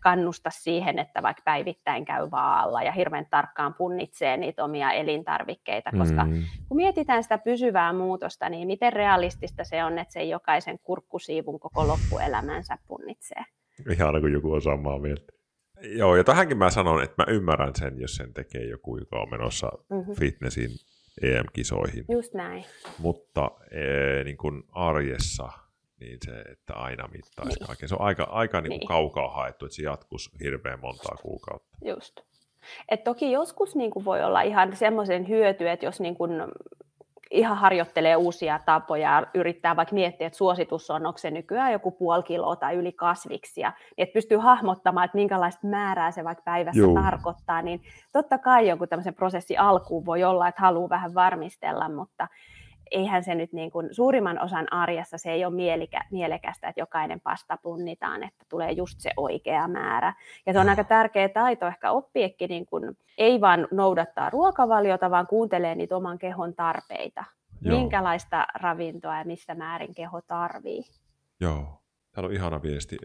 [0.00, 6.24] kannusta siihen, että vaikka päivittäin käy vaalla ja hirveän tarkkaan punnitsee niitä omia elintarvikkeita, koska
[6.24, 6.42] mm.
[6.68, 11.88] kun mietitään sitä pysyvää muutosta, niin miten realistista se on, että se jokaisen kurkkusiivun koko
[11.88, 13.44] loppuelämänsä punnitsee.
[13.90, 15.41] Ihan kuin joku on samaa mieltä.
[15.82, 19.30] Joo, ja tähänkin mä sanon, että mä ymmärrän sen, jos sen tekee joku, joka on
[19.30, 20.14] menossa mm-hmm.
[20.14, 20.70] fitnessin
[21.22, 22.04] EM-kisoihin.
[22.08, 22.64] Just näin.
[22.98, 25.48] Mutta ee, niin kuin arjessa,
[26.00, 27.66] niin se, että aina mittaisi niin.
[27.66, 27.88] kaiken.
[27.88, 28.88] Se on aika, aika niin kuin niin.
[28.88, 31.78] kaukaa haettu, että se jatkuisi hirveän montaa kuukautta.
[31.84, 32.20] Just.
[32.88, 36.32] Et toki joskus niin kuin voi olla ihan semmoisen hyöty, että jos niin kuin
[37.32, 41.90] ihan harjoittelee uusia tapoja ja yrittää vaikka miettiä, että suositus on, onko se nykyään joku
[41.90, 46.94] puoli kiloa tai yli kasviksia, että pystyy hahmottamaan, että minkälaista määrää se vaikka päivässä Juu.
[46.94, 52.28] tarkoittaa, niin totta kai jonkun tämmöisen prosessin alkuun voi olla, että haluaa vähän varmistella, mutta
[52.92, 57.20] eihän se nyt niin kuin, suurimman osan arjessa se ei ole mielikä, mielekästä, että jokainen
[57.20, 60.14] pasta punnitaan, että tulee just se oikea määrä.
[60.46, 65.26] Ja se on aika tärkeä taito ehkä oppiakin, niin kuin, ei vaan noudattaa ruokavaliota, vaan
[65.26, 67.24] kuuntelee niitä oman kehon tarpeita.
[67.60, 67.78] Joo.
[67.78, 70.82] Minkälaista ravintoa ja missä määrin keho tarvii.
[71.40, 71.78] Joo.
[72.12, 72.96] Täällä on ihana viesti.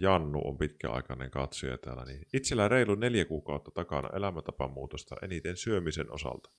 [0.00, 2.04] Jannu on pitkäaikainen katsoja täällä.
[2.04, 6.50] Niin itsellä reilu neljä kuukautta takana elämäntapamuutosta eniten syömisen osalta.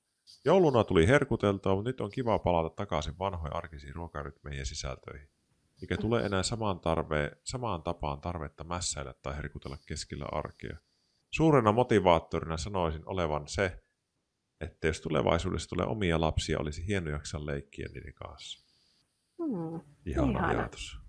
[0.45, 5.29] Jouluna tuli herkuteltua, mutta nyt on kiva palata takaisin vanhoihin arkisiin ruokarytmeihin ja sisältöihin.
[5.81, 10.77] Mikä tulee enää samaan, tarve, samaan tapaan tarvetta mässäillä tai herkutella keskellä arkea.
[11.31, 13.83] Suurena motivaattorina sanoisin olevan se,
[14.61, 18.65] että jos tulevaisuudessa tulee omia lapsia, olisi hieno jaksaa leikkiä niiden kanssa.
[19.37, 19.81] Hmm.
[20.05, 20.47] Ihana, Ihana.
[20.47, 20.99] ajatus.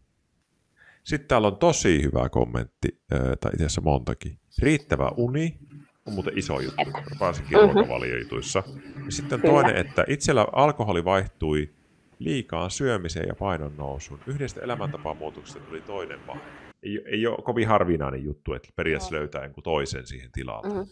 [1.05, 4.39] Sitten täällä on tosi hyvä kommentti, tai itse asiassa montakin.
[4.59, 5.59] Riittävä uni
[6.07, 6.83] on muuten iso juttu,
[7.21, 7.65] varsinkin Mhm.
[7.75, 8.63] ruokavaliojutuissa.
[9.05, 9.53] Ja sitten Kyllä.
[9.55, 11.71] toinen, että itsellä alkoholi vaihtui
[12.19, 14.21] liikaan syömiseen ja painon nousuun.
[14.27, 16.41] Yhdestä elämäntapamuutoksesta tuli toinen vaihe.
[16.83, 19.21] Ei, ei ole kovin harvinainen juttu, että periaatteessa Joo.
[19.21, 20.69] löytää jonkun toisen siihen tilalle.
[20.69, 20.83] Mhm.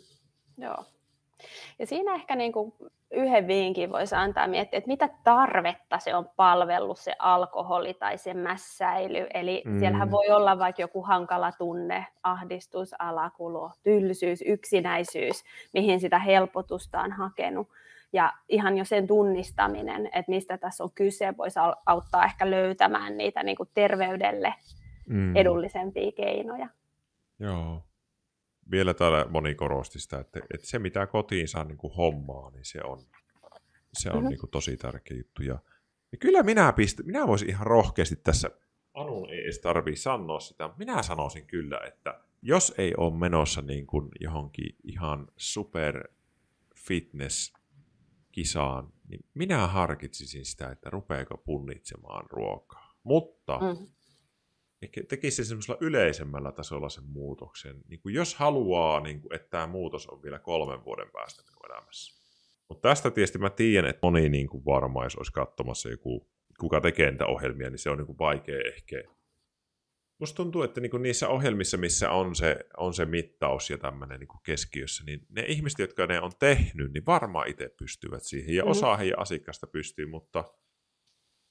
[0.59, 0.85] Joo.
[1.79, 2.75] Ja siinä ehkä niin kuin
[3.11, 8.35] yhden vinkin voisi antaa miettiä, että mitä tarvetta se on palvellut se alkoholi tai se
[8.35, 9.27] mässäily.
[9.35, 9.79] Eli Mm.
[9.79, 17.13] siellähän voi olla vaikka joku hankala tunne, ahdistus, alakulo, tylsyys, yksinäisyys, mihin sitä helpotusta on
[17.13, 17.69] hakenut.
[18.13, 23.17] Ja ihan jo sen tunnistaminen, että mistä tässä on kyse, voisi au- auttaa ehkä löytämään
[23.17, 24.55] niitä niin kuin terveydelle
[25.09, 25.37] Mm.
[25.37, 26.69] edullisempia keinoja.
[27.39, 27.83] Joo.
[28.71, 32.65] Vielä täällä moni korosti sitä, että, että se mitä kotiin saa niin kuin hommaa, niin
[32.65, 32.99] se on,
[33.93, 34.29] se on Mhm.
[34.29, 35.43] niin kuin tosi tärkeä juttu.
[35.43, 35.59] Ja,
[36.13, 38.51] ja kyllä minä, pist, minä voisin ihan rohkeasti tässä,
[38.95, 43.63] Anun ei edes tarvii sanoa sitä, mutta minä sanoisin kyllä, että jos ei ole menossa
[43.63, 46.09] niin kuin johonkin ihan super
[46.77, 47.53] fitness
[48.33, 52.95] kisaan, niin minä harkitsisin sitä, että rupeeko punnitsemaan ruokaa.
[53.03, 53.87] Mutta Mm.
[54.85, 57.81] Ehkä tekisi se semmoisella yleisemmällä tasolla sen muutoksen.
[57.89, 61.73] Niin kuin jos haluaa, niin kuin, että tämä muutos on vielä kolmen vuoden päästä minun
[61.73, 62.25] elämässä.
[62.69, 66.31] Mutta tästä tietysti mä tiedän, että moni niin kuin varmaan, jos olisi katsomassa joku,
[66.61, 69.03] kuka tekee niitä ohjelmia, niin se on niin kuin vaikea ehkä.
[70.21, 74.21] Musta tuntuu, että niin kuin niissä ohjelmissa, missä on se, on se mittaus ja tämmöinen
[74.21, 78.55] niin keskiössä, niin ne ihmiset, jotka ne on tehnyt, niin varmaan itse pystyvät siihen.
[78.55, 78.71] Ja Mhm.
[78.71, 80.45] osa heidän asiakkaista pystyy, mutta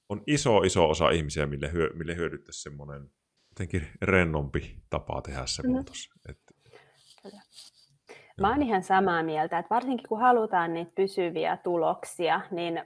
[0.08, 3.10] on iso, iso osa ihmisiä, mille, hyö, mille hyödyttäisi semmoinen
[3.54, 5.72] jotenkin rennompi tapa tehdä se Mhm.
[5.72, 6.08] muutos.
[6.28, 6.38] Et,
[8.40, 12.82] Mä oon ihan samaa mieltä, että varsinkin kun halutaan niitä pysyviä tuloksia, niin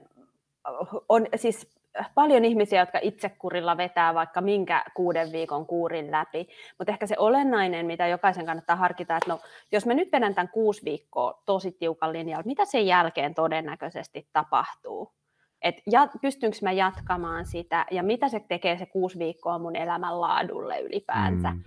[1.09, 1.67] on siis
[2.15, 6.47] paljon ihmisiä, jotka itsekurilla vetää vaikka minkä kuuden viikon kuurin läpi,
[6.77, 9.39] mutta ehkä se olennainen, mitä jokaisen kannattaa harkita, että no,
[9.71, 15.13] jos mä nyt vedän tämän kuusi viikkoa tosi tiukan linjalla, mitä sen jälkeen todennäköisesti tapahtuu?
[15.61, 20.21] Et ja, pystynkö mä jatkamaan sitä ja mitä se tekee se kuusi viikkoa mun elämän
[20.21, 21.51] laadulle ylipäänsä?
[21.51, 21.63] Mm.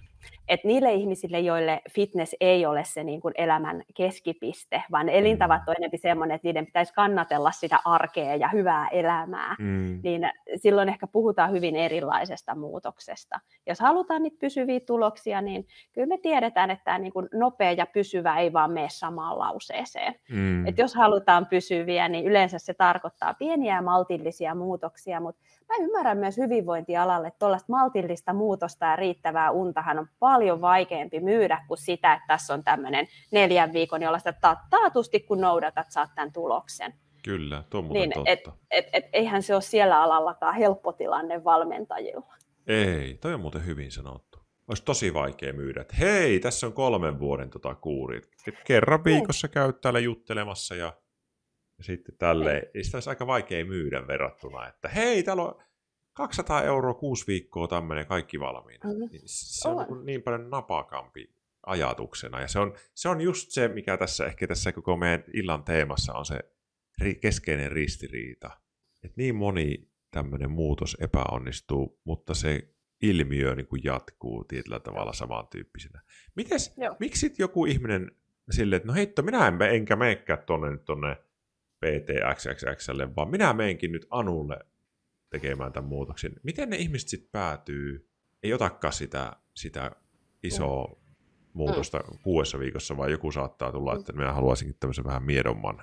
[0.49, 5.75] Että niille ihmisille, joille fitness ei ole se niin kuin elämän keskipiste, vaan elintavat on
[5.79, 10.01] enemmän semmoinen, että niiden pitäisi kannatella sitä arkea ja hyvää elämää, Mm.
[10.03, 13.41] niin silloin ehkä puhutaan hyvin erilaisesta muutoksesta.
[13.67, 17.87] Jos halutaan niitä pysyviä tuloksia, niin kyllä me tiedetään, että tämä niin kuin nopea ja
[17.87, 20.15] pysyvä ei vaan mene samaan lauseeseen.
[20.31, 20.67] Mm.
[20.67, 26.19] Et jos halutaan pysyviä, niin yleensä se tarkoittaa pieniä ja maltillisia muutoksia, mutta mä ymmärrän
[26.19, 32.13] myös hyvinvointialalle, että tuollaista maltillista muutosta ja riittävää untahan on paljon vaikeampi myydä kuin sitä,
[32.13, 36.95] että tässä on tämmöinen neljän viikon, jolla sitä taat taatusti kun noudatat, saat tämän tuloksen.
[37.25, 38.31] Kyllä, tuo Niin, totta.
[38.31, 38.41] et,
[38.71, 42.35] et, et, eihän se ole siellä alallakaan helppo tilanne valmentajilla.
[42.67, 44.39] Ei, toi on muuten hyvin sanottu.
[44.69, 48.21] Olisi tosi vaikea myydä, että hei, tässä on kolmen vuoden tota kuuri.
[48.65, 50.93] Kerran viikossa käyt täällä juttelemassa ja,
[51.83, 52.63] ja sitten tälleen.
[52.75, 55.63] Ei sitä olisi aika vaikea myydä verrattuna, että hei, täällä on
[56.13, 58.89] 200 euroa kuusi viikkoa tämmöinen kaikki valmiina.
[58.89, 59.11] Mhm.
[59.11, 59.87] Niin se on, On.
[59.87, 61.35] niin, niin paljon napakampi
[61.67, 62.41] ajatuksena.
[62.41, 66.13] Ja se on, se on just se, mikä tässä ehkä tässä koko meidän illan teemassa
[66.13, 66.39] on se
[67.01, 68.51] ri, keskeinen ristiriita.
[69.03, 76.03] Että niin moni tämmöinen muutos epäonnistuu, mutta se ilmiö niin kuin jatkuu tietyllä tavalla samantyyppisenä.
[76.37, 76.97] Mites, Joo.
[77.01, 78.11] miksi joku ihminen
[78.51, 81.17] silleen, että no heitto, minä en, enkä menekään tuonne nyt tuonne
[81.83, 84.59] PTXXXlle, vaan minä menenkin nyt Anulle
[85.31, 86.33] tekemään tämän muutoksen.
[86.43, 88.09] Miten ne ihmiset sitten päätyy,
[88.43, 89.91] ei otakaan sitä, sitä
[90.43, 90.97] isoa
[91.53, 94.01] muutosta kuudessa viikossa, vaan joku saattaa tulla, Mm.
[94.01, 95.83] että minä haluaisinkin tämmöisen vähän miedomman,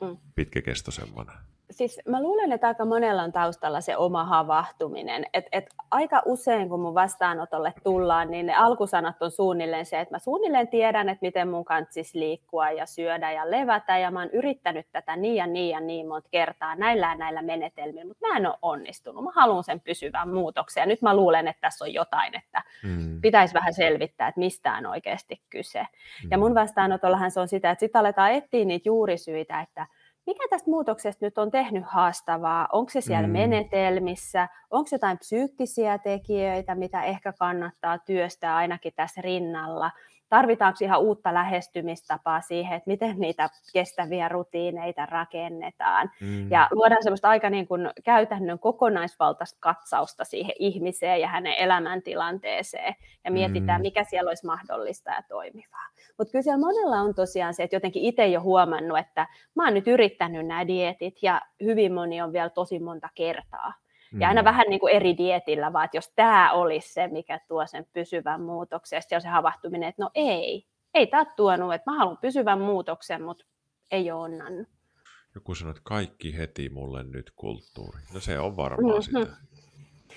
[0.00, 0.16] Mm.
[0.34, 1.26] pitkäkestoisemman.
[1.70, 5.26] Siis mä luulen, että aika monella on taustalla se oma havahtuminen.
[5.34, 10.14] Et, et aika usein, kun mun vastaanotolle tullaan, niin ne alkusanat on suunnilleen se, että
[10.14, 14.30] mä suunnilleen tiedän, että miten mun kantsisi liikkua ja syödä ja levätä, ja mä oon
[14.30, 18.36] yrittänyt tätä niin ja niin ja niin monta kertaa näillä ja näillä menetelmillä, mutta mä
[18.36, 19.24] en ole onnistunut.
[19.24, 23.20] Mä haluan sen pysyvän muutoksen, ja nyt mä luulen, että tässä on jotain, että Mm.
[23.20, 25.86] pitäisi vähän selvittää, että mistä on oikeasti kyse.
[26.30, 26.40] Ja Mm.
[26.42, 29.86] mun vastaanotollahan se on sitä, että sitten aletaan etsiä niitä juurisyitä, että
[30.26, 33.32] mikä tästä muutoksesta nyt on tehnyt haastavaa, onko se siellä Mm.
[33.32, 39.90] menetelmissä, onko jotain psyykkisiä tekijöitä, mitä ehkä kannattaa työstää ainakin tässä rinnalla,
[40.28, 46.10] tarvitaanko ihan uutta lähestymistapaa siihen, että miten niitä kestäviä rutiineita rakennetaan.
[46.20, 46.50] Mm.
[46.50, 53.30] Ja luodaan semmoista aika niin kuin käytännön kokonaisvaltaista katsausta siihen ihmiseen ja hänen elämäntilanteeseen ja
[53.30, 53.82] mietitään, mm.
[53.82, 55.88] mikä siellä olisi mahdollista ja toimivaa.
[56.18, 59.74] Mutta kyllä siellä monella on tosiaan se, että jotenkin itse jo huomannut, että mä oon
[59.74, 63.85] nyt yrittänyt nämä dietit ja hyvin moni on vielä tosi monta kertaa.
[64.20, 64.46] Ja aina mm.
[64.46, 68.40] vähän niin kuin eri dietillä, vaan että jos tämä olisi se, mikä tuo sen pysyvän
[68.40, 73.22] muutoksen, ja se havahtuminen, että no ei, ei tämä tuonut, että mä haluan pysyvän muutoksen,
[73.22, 73.44] mutta
[73.90, 74.68] ei ole onnannut.
[75.34, 77.98] Joku sanoi, että kaikki heti mulle nyt kulttuuri.
[78.14, 79.26] No se on varmaan mm-hmm.
[79.26, 79.36] sitä.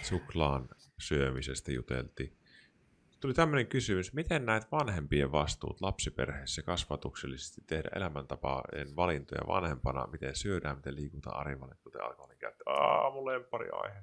[0.01, 0.69] Suklaan
[0.99, 2.38] syömisestä juteltiin.
[3.21, 8.63] Tuli tämmöinen kysymys, miten näet vanhempien vastuut lapsiperheessä kasvatuksellisesti tehdä elämäntapaa
[8.95, 12.63] valintoja vanhempana, miten syödään, miten liikunta arivalit, kuten alkoholin käyttö.
[12.65, 13.99] Aa, mun lempari aihe.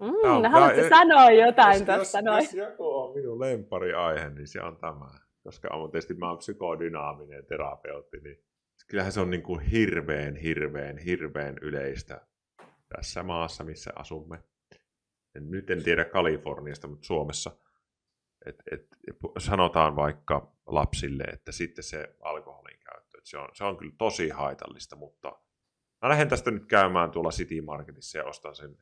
[0.00, 2.44] Mm, on, haluatko tämä, sanoa jotain tuosta noin?
[2.44, 5.06] Jos joku on minun lempari aihe, niin se on tämä.
[5.42, 8.44] Koska on tietysti mä oon psykodynaaminen terapeutti, niin
[8.88, 12.26] kyllähän se on niin kuin hirveän, hirveän, hirveän yleistä
[12.96, 14.38] tässä maassa, missä asumme.
[15.34, 17.50] En, nyt en tiedä Kaliforniasta, mutta Suomessa–
[18.46, 18.86] et, et,
[19.38, 24.96] sanotaan vaikka lapsille, että sitten se alkoholin käyttö, se, on, se on kyllä tosi haitallista,
[24.96, 25.28] mutta
[26.02, 28.76] mä lähden tästä nyt käymään tuolla City Marketissa ja ostan sen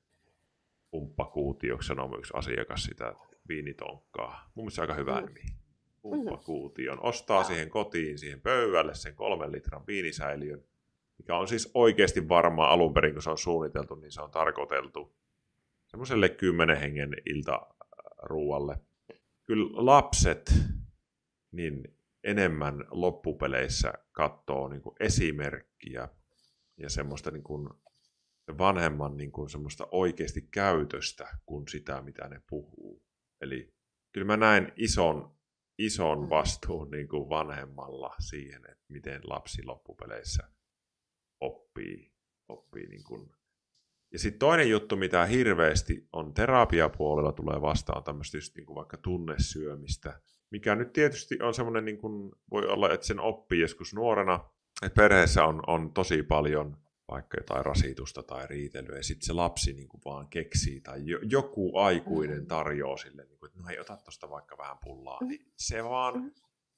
[0.91, 3.15] pumppakuutioksi, sanoo yksi asiakas sitä
[3.49, 4.51] viinitonkkaa.
[4.55, 5.27] Mun mielestä aika hyvä mm.
[5.27, 5.41] nimi.
[6.03, 7.03] Pumppakuution.
[7.03, 10.65] Ostaa siihen kotiin, siihen pöydälle sen kolmen litran viinisäiliön,
[11.19, 15.17] mikä on siis oikeasti varmaa alun perin, kun se on suunniteltu, niin se on tarkoiteltu
[15.87, 18.77] semmoiselle kymmenen hengen iltaruualle
[19.47, 20.55] kyllä lapset
[21.53, 26.09] niin enemmän loppupeleissä katsoo niin kuin esimerkkiä
[26.77, 27.69] ja semmoista niin kuin
[28.59, 33.03] vanhemman niin kuin semmoista oikeasti käytöstä kuin sitä, mitä ne puhuu.
[33.41, 33.75] Eli
[34.13, 35.37] kyllä mä näen ison,
[35.79, 36.29] ison mm.
[36.31, 40.51] vastuun niin kuin vanhemmalla siihen, että miten lapsi loppupeleissä
[41.41, 42.13] oppii,
[42.49, 43.31] oppii niin kuin
[44.15, 48.97] ja sitten toinen juttu, mitä hirveästi on terapiapuolella tulee vastaan, tämmöistä just niin kuin vaikka
[48.97, 54.41] tunnesyömistä, mikä nyt tietysti on semmoinen, niin kuin, voi olla, että sen oppii joskus nuorena,
[54.83, 56.77] että perheessä on, on tosi paljon
[57.09, 61.19] vaikka jotain rasitusta tai riitelyä, ja sitten se lapsi niin kuin vaan keksii, tai jo,
[61.23, 62.47] joku aikuinen mm.
[62.47, 65.29] tarjoaa sille, niin kuin, että no hei, ota tuosta vaikka vähän pullaa, mm.
[65.29, 66.31] niin se vaan, mm.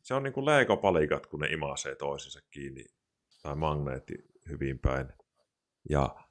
[0.02, 2.84] se on niin kuin leikopalikat, kun ne imasee toisensa kiinni,
[3.42, 4.14] tai magneetti
[4.48, 5.08] hyvin päin.
[5.90, 6.25] Ja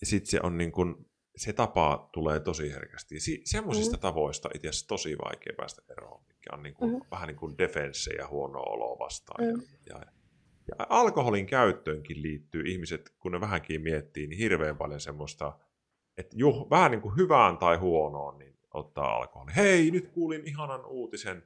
[0.00, 3.20] ja sitten se on niin kun, se tapa tulee tosi herkästi.
[3.20, 4.00] Si- semmoisista mm.
[4.00, 7.00] tavoista itse asiassa tosi vaikea päästä eroon, mikä on niin kun, mm.
[7.10, 9.44] vähän niin kuin defense ja huono olo vastaan.
[9.44, 9.62] Mm.
[9.86, 10.04] Ja, ja,
[10.68, 15.58] ja alkoholin käyttöönkin liittyy ihmiset, kun ne vähänkin miettii, niin hirveän paljon semmoista,
[16.18, 19.50] että juh, vähän niin kuin hyvään tai huonoon, niin ottaa alkoholi.
[19.56, 21.42] Hei, nyt kuulin ihanan uutisen.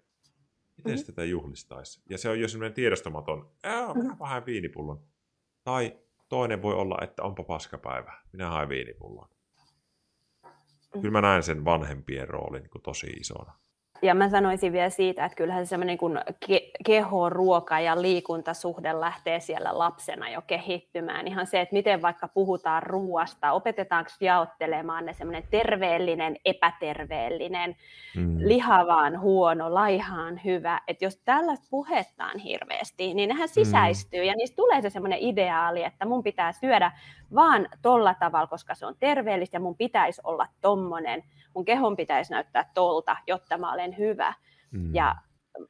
[0.76, 1.06] Miten mm-hmm.
[1.06, 2.02] tätä juhlistaisi?
[2.10, 4.18] Ja se on jo semmoinen tiedostamaton, ää, mm-hmm.
[4.20, 5.02] vähän viinipullon.
[5.64, 5.98] Tai
[6.28, 9.28] Toinen voi olla, että onpa paskapäivä, minä haen viinipullon.
[10.92, 13.52] Kyllä mä näen sen vanhempien roolin niin tosi isona.
[14.02, 19.00] Ja mä sanoisin vielä siitä, että kyllähän se semmoinen kuin ke- keho, ruoka ja liikuntasuhde
[19.00, 21.26] lähtee siellä lapsena jo kehittymään.
[21.26, 27.76] Ihan se, että miten vaikka puhutaan ruoasta, opetetaanko jaottelemaan ne semmoinen terveellinen, epäterveellinen,
[28.16, 28.36] mm.
[28.38, 30.80] lihavaan huono, laihaan hyvä.
[30.88, 33.52] Että jos tällaista puhettaan hirveästi, niin nehän mm.
[33.52, 34.26] sisäistyy mm.
[34.26, 36.92] ja niistä tulee se semmoinen ideaali, että mun pitää syödä
[37.34, 41.22] vaan tolla tavalla, koska se on terveellistä ja mun pitäisi olla tommonen,
[41.54, 44.34] mun kehon pitäisi näyttää tolta, jotta mä olen hyvä.
[44.70, 44.94] Mm.
[44.94, 45.14] Ja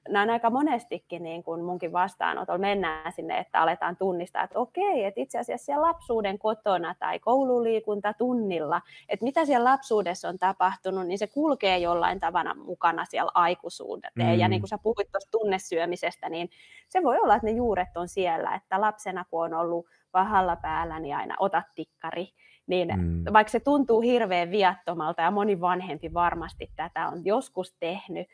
[0.08, 5.20] näin aika monestikin niin kun munkin vastaanotolla mennään sinne, että aletaan tunnistaa, että okei, että
[5.20, 11.26] itse asiassa siellä lapsuuden kotona tai koululiikuntatunnilla, että mitä siellä lapsuudessa on tapahtunut, niin se
[11.26, 14.12] kulkee jollain tavalla mukana siellä aikuisuuteen.
[14.14, 14.38] Mm.
[14.38, 16.50] Ja niin kuin sä puhuit tuosta tunnesyömisestä, niin
[16.88, 21.00] se voi olla, että ne juuret on siellä, että lapsena kun on ollut pahalla päällä,
[21.00, 22.28] niin aina ota tikkari.
[22.66, 23.24] Niin mm.
[23.32, 28.28] vaikka se tuntuu hirveän viattomalta ja moni vanhempi varmasti tätä on joskus tehnyt,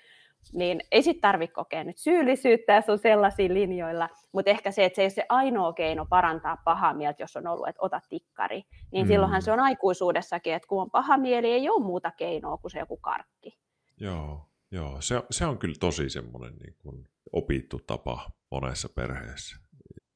[0.53, 4.97] niin ei sitten tarvitse kokea nyt syyllisyyttä, jos on sellaisilla linjoilla, mutta ehkä se, että
[4.97, 8.63] se ei ole se ainoa keino parantaa pahaa mieltä, jos on ollut, että ota tikkari,
[8.93, 9.09] niin mm.
[9.09, 12.79] silloinhan se on aikuisuudessakin, että kun on paha mieli, ei ole muuta keinoa kuin se
[12.79, 13.59] joku karkki.
[14.01, 15.01] Joo, joo.
[15.01, 19.57] Se, se on kyllä tosi semmoinen niin kuin opittu tapa monessa perheessä.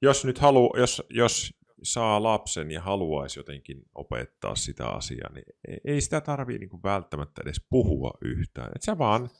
[0.03, 5.45] Jos nyt halu, jos, jos saa lapsen ja haluaisi jotenkin opettaa sitä asiaa, niin
[5.85, 8.73] ei sitä tarvitse niin välttämättä edes puhua yhtään.
[8.77, 9.31] Et sä vaan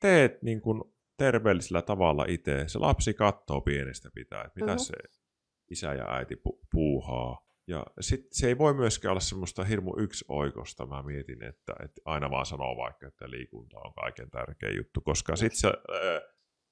[0.00, 0.82] teet niin kuin
[1.16, 2.64] terveellisellä tavalla itse.
[2.66, 4.78] Se lapsi katsoo pienestä pitää, että mitä mm-hmm.
[4.78, 4.94] se
[5.70, 7.48] isä ja äiti pu- puuhaa.
[7.66, 10.86] Ja sitten se ei voi myöskään olla semmoista hirmu yksioikosta.
[10.86, 15.36] Mä mietin, että, että aina vaan sanoo vaikka, että liikunta on kaiken tärkein juttu, koska
[15.36, 15.72] sitten se,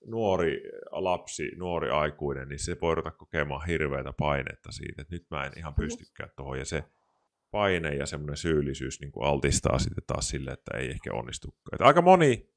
[0.06, 5.44] nuori lapsi, nuori aikuinen, niin se voi ruveta kokemaan hirveätä painetta siitä, että nyt mä
[5.44, 6.58] en ihan pystykään tuohon.
[6.58, 6.84] Ja se
[7.50, 11.74] paine ja semmoinen syyllisyys niin kuin altistaa sitten taas sille, että ei ehkä onnistukaan.
[11.74, 12.55] Että aika moni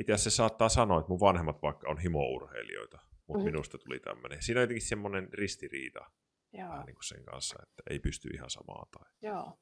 [0.00, 3.44] itse asiassa saattaa sanoa, että mun vanhemmat vaikka on himourheilijoita, mutta mm-hmm.
[3.44, 4.42] minusta tuli tämmöinen.
[4.42, 6.10] Siinä on jotenkin semmoinen ristiriita
[6.52, 6.84] Joo.
[6.84, 8.86] Niin kuin sen kanssa, että ei pysty ihan samaan.
[8.90, 9.12] Tai...
[9.22, 9.58] Joo.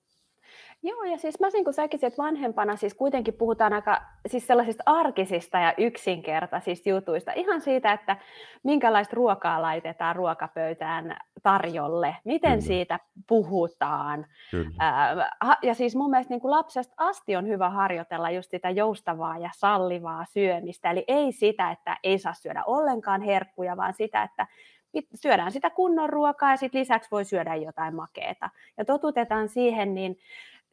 [0.83, 5.59] Joo, ja siis mä niin säkisin, että vanhempana siis kuitenkin puhutaan aika siis sellaisista arkisista
[5.59, 7.33] ja yksinkertaisista jutuista.
[7.33, 8.17] Ihan siitä, että
[8.63, 12.67] minkälaista ruokaa laitetaan ruokapöytään tarjolle, miten Kyllä.
[12.67, 14.27] siitä puhutaan.
[14.51, 14.71] Kyllä.
[14.79, 19.39] Ää, ja siis mun mielestä niin kuin lapsesta asti on hyvä harjoitella just sitä joustavaa
[19.39, 20.91] ja sallivaa syömistä.
[20.91, 24.47] Eli ei sitä, että ei saa syödä ollenkaan herkkuja, vaan sitä, että
[25.15, 28.51] syödään sitä kunnon ruokaa ja sitten lisäksi voi syödä jotain makeeta.
[28.77, 30.19] Ja totutetaan siihen, niin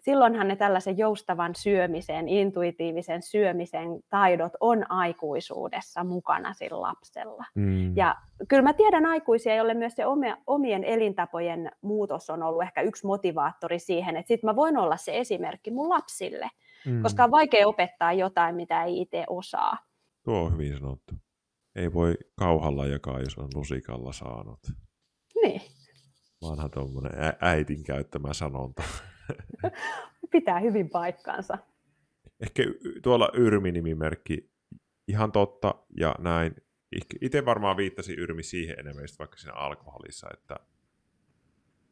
[0.05, 7.45] silloinhan ne tällaisen joustavan syömisen, intuitiivisen syömisen taidot on aikuisuudessa mukana sillä lapsella.
[7.55, 7.97] Mm.
[7.97, 8.15] Ja
[8.47, 10.03] kyllä mä tiedän aikuisia, joille myös se
[10.47, 15.19] omien elintapojen muutos on ollut ehkä yksi motivaattori siihen, että sitten mä voin olla se
[15.19, 16.49] esimerkki mun lapsille,
[16.85, 17.01] mm.
[17.01, 19.77] koska on vaikea opettaa jotain, mitä ei itse osaa.
[20.23, 21.15] Tuo on hyvin sanottu.
[21.75, 24.59] Ei voi kauhalla jakaa, jos on lusikalla saanut.
[25.43, 25.61] Niin.
[26.41, 27.11] Vanha tuommoinen
[27.41, 28.83] äitin käyttämä sanonta.
[30.31, 31.57] Pitää hyvin paikkaansa.
[32.39, 32.63] Ehkä
[33.03, 34.49] tuolla Yrmi-nimimerkki,
[35.07, 36.55] ihan totta ja näin.
[37.21, 40.55] Itse varmaan viittasi Yrmi siihen enemmän, vaikka siinä alkoholissa, että,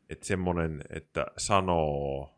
[0.10, 2.30] että semmoinen, että sanoo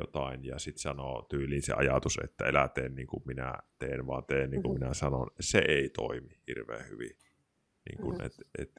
[0.00, 4.24] jotain ja sitten sanoo tyyliin se ajatus, että elä tee niin kuin minä teen, vaan
[4.24, 4.84] teen niin kuin mm-hmm.
[4.84, 7.16] minä sanon, se ei toimi hirveän hyvin.
[7.90, 8.26] Niin kuin, mm-hmm.
[8.26, 8.70] et, et,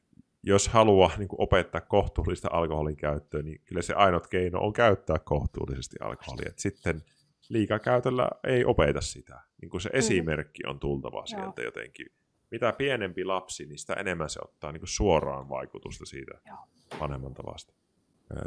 [0.44, 5.20] jos haluaa niin kuin opettaa kohtuullista alkoholin käyttöä, niin kyllä se ainut keino on käyttää
[5.20, 6.50] kohtuullisesti alkoholia.
[6.50, 7.04] Et sitten
[7.50, 9.42] liikakäytöllä ei opeta sitä.
[9.62, 10.00] Niin kuin se mm-hmm.
[10.00, 11.66] esimerkki on tultava sieltä Joo.
[11.66, 12.08] jotenkin.
[12.52, 16.58] Mitä pienempi lapsi, niin sitä enemmän se ottaa niin kuin suoraan vaikutusta siitä Joo.
[17.00, 17.74] vanhemman tavasta.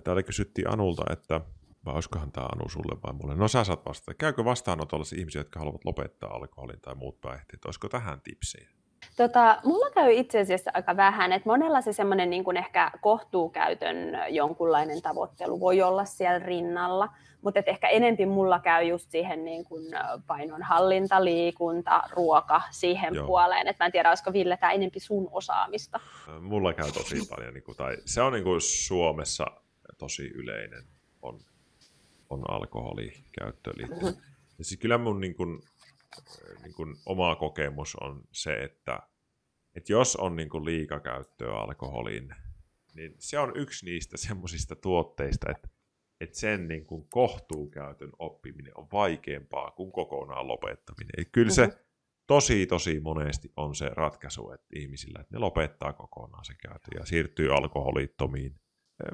[0.05, 1.41] Täällä kysyttiin Anulta, että
[1.87, 3.35] vai olisikohan tämä Anu sulle vai mulle?
[3.35, 4.15] No sä saat vastata.
[4.15, 7.65] Käykö vastaanotolla ihmisiä, jotka haluavat lopettaa alkoholin tai muut päihteet?
[7.65, 8.69] Olisiko tähän tipsiä?
[9.17, 13.97] Tota, mulla käy itse asiassa aika vähän, että monella se semmoinen niin kuin ehkä kohtuukäytön
[14.29, 17.09] jonkunlainen tavoittelu voi olla siellä rinnalla,
[17.43, 19.85] mutta et ehkä enempi mulla käy just siihen niin kuin
[20.27, 23.27] painonhallinta, liikunta, ruoka siihen Joo.
[23.27, 26.01] puoleen, että mä en tiedä, olisiko Ville tämä enempi sun osaamista.
[26.41, 29.47] Mulla käy tosi paljon, niin kuin, tai se on niin kuin Suomessa
[29.99, 30.85] tosi yleinen,
[31.23, 31.41] on,
[32.31, 33.77] on alkoholikäyttöön.
[33.79, 34.23] Mm-hmm.
[34.59, 35.63] Ja siis kyllä mun niin kuin,
[36.63, 38.99] niin kuin oma kokemus on se, että,
[39.75, 42.35] että jos on niin kuin liikakäyttöä alkoholiin,
[42.95, 45.69] niin se on yksi niistä semmoisista tuotteista, että,
[46.21, 51.11] että sen niin kuin kohtuukäytön oppiminen on vaikeampaa kuin kokonaan lopettaminen.
[51.17, 51.81] Eli kyllä se mm-hmm.
[52.27, 57.07] tosi, tosi monesti on se ratkaisu että ihmisillä, että ne lopettaa kokonaan se käytö ja
[57.07, 58.61] siirtyy alkoholittomiin.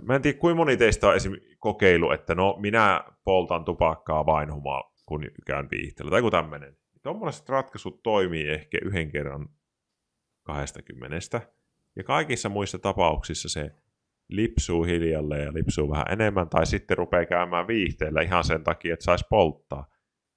[0.03, 1.33] Mä en tiedä, kuinka moni teistä on esim.
[1.59, 7.49] kokeilu, että no minä poltan tupakkaa vain humaa, kun käyn viihteellä, tai joku tämmöinen tuommoiset
[7.49, 9.49] ratkaisut toimii ehkä yhden kerran
[10.43, 11.17] 20.
[11.97, 13.71] Ja kaikissa muissa tapauksissa se
[14.29, 19.05] lipsuu hiljalleen ja lipsuu vähän enemmän, tai sitten rupeaa käymään viihteellä ihan sen takia, että
[19.05, 19.87] saisi polttaa.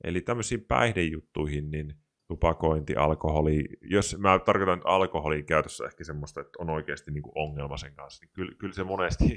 [0.04, 1.96] Eli tämmöisiin päihdejuttuihin, niin
[2.28, 7.34] tupakointi, alkoholi, jos mä tarkoitan nyt alkoholin käytössä ehkä semmoista, että on oikeasti niin kuin
[7.36, 9.36] ongelma sen kanssa, niin kyllä, kyllä se monesti,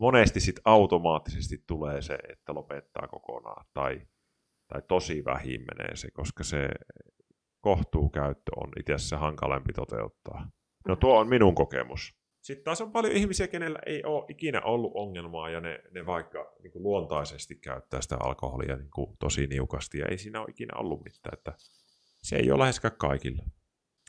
[0.00, 4.00] monesti sit automaattisesti tulee se, että lopettaa kokonaan, tai
[4.72, 6.68] tai tosi vähin menee se, koska se
[7.60, 10.50] kohtuukäyttö on itse asiassa hankalampi toteuttaa.
[10.88, 12.20] No tuo on minun kokemus.
[12.40, 16.54] Sitten taas on paljon ihmisiä, kenellä ei ole ikinä ollut ongelmaa ja ne, ne vaikka
[16.62, 20.78] niin kuin luontaisesti käyttää sitä alkoholia niin kuin tosi niukasti ja ei siinä ole ikinä
[20.78, 21.38] ollut mitään.
[21.38, 21.52] Että
[22.22, 23.44] se ei ole läheskään kaikilla.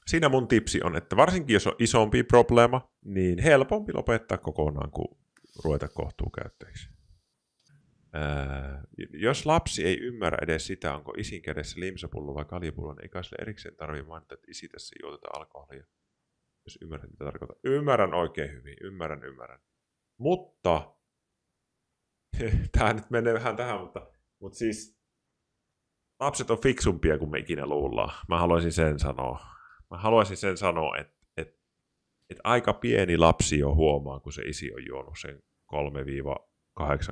[0.07, 5.07] Siinä mun tipsi on, että varsinkin jos on isompi probleema, niin helpompi lopettaa kokonaan kuin
[5.63, 6.89] ruveta kohtuukäyttäjiksi.
[8.13, 8.83] Ää,
[9.13, 13.37] jos lapsi ei ymmärrä edes sitä, onko isin kädessä limsapullo vai kaljapullo, niin ei sille
[13.41, 15.85] erikseen tarvitse mainita, että isi tässä juotetaan alkoholia.
[16.65, 17.59] Jos ymmärrät, mitä tarkoittaa.
[17.63, 19.59] Ymmärrän oikein hyvin, ymmärrän, ymmärrän.
[20.17, 20.95] Mutta,
[22.77, 25.00] tämä nyt menee vähän tähän, mutta, mutta siis
[26.21, 28.13] lapset on fiksumpia kuin me ikinä luullaan.
[28.27, 29.45] Mä haluaisin sen sanoa.
[29.89, 31.59] Mä haluaisin sen sanoa, että, että,
[32.29, 35.43] että aika pieni lapsi jo huomaa, kun se isi on juonut sen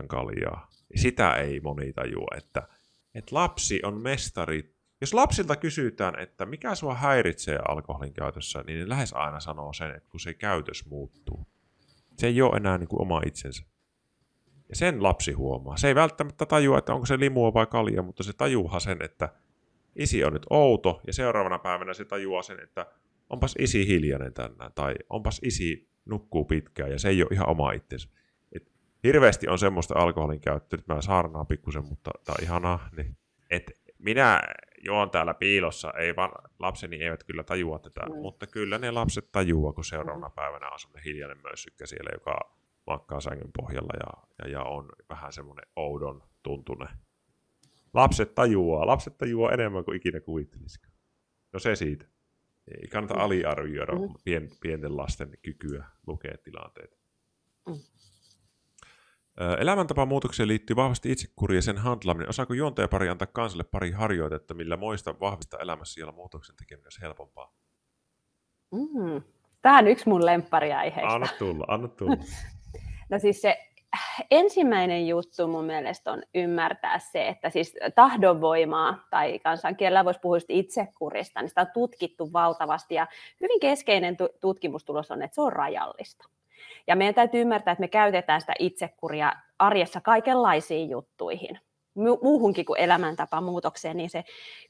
[0.03, 2.67] 3-8 kaljaa sitä ei moni tajua, että,
[3.15, 4.75] että lapsi on mestari.
[5.01, 9.95] Jos lapsilta kysytään, että mikä sua häiritsee alkoholin käytössä, niin ne lähes aina sanoo sen,
[9.95, 11.47] että kun se käytös muuttuu.
[12.17, 13.63] Se ei ole enää niin kuin oma itsensä.
[14.69, 15.77] Ja sen lapsi huomaa.
[15.77, 19.29] Se ei välttämättä tajua, että onko se limua vai kalja, mutta se tajuuhan sen, että
[19.95, 22.85] isi on nyt outo, ja seuraavana päivänä se tajuaa sen, että
[23.29, 27.71] onpas isi hiljainen tänään, tai onpas isi nukkuu pitkään, ja se ei ole ihan oma
[27.71, 28.09] itsensä.
[28.55, 28.71] Et
[29.03, 32.89] hirveästi on semmoista alkoholin käyttöä, että mä saarnaan pikkusen, mutta tämä on ihanaa.
[32.97, 33.17] Niin.
[33.49, 34.41] Et minä
[34.85, 38.15] juon täällä piilossa, ei vaan, lapseni eivät kyllä tajua tätä, mm.
[38.15, 40.35] mutta kyllä ne lapset tajuaa, kun seuraavana mm.
[40.35, 45.33] päivänä on semmoinen hiljainen mössykkä siellä, joka makkaa sängyn pohjalla ja, ja, ja on vähän
[45.33, 46.87] semmoinen oudon tuntune.
[47.93, 50.93] Lapset tajuaa, lapset tajuaa enemmän kuin ikinä kuvittelisikaan.
[51.53, 52.05] No se siitä.
[52.81, 53.21] Ei kannata mm.
[53.21, 54.13] aliarvioida mm.
[54.23, 56.99] pien, pienten lasten kykyä lukea tilanteet.
[57.67, 57.79] Mm.
[59.59, 62.29] Elämäntapamuutokseen liittyy vahvasti itsekuri ja sen handlaminen.
[62.29, 67.53] Osaako juontajapari antaa kansalle pari harjoitetta, millä moista vahvista elämässä siellä muutoksen tekeminen helpompaa?
[68.71, 69.21] Mm.
[69.61, 71.13] Tämä on yksi mun lemppariaiheista.
[71.13, 72.15] Anna tulla, anna tulla.
[73.09, 73.69] no siis se
[74.31, 81.41] ensimmäinen juttu mun mielestä on ymmärtää se, että siis tahdonvoimaa tai kansankielellä voisi puhua itsekurista,
[81.41, 83.07] niin sitä on tutkittu valtavasti ja
[83.41, 86.29] hyvin keskeinen tutkimustulos on, että se on rajallista.
[86.87, 91.59] Ja meidän täytyy ymmärtää, että me käytetään sitä itsekuria arjessa kaikenlaisiin juttuihin,
[92.21, 94.23] muuhunkin kuin elämäntapamuutokseen, niin se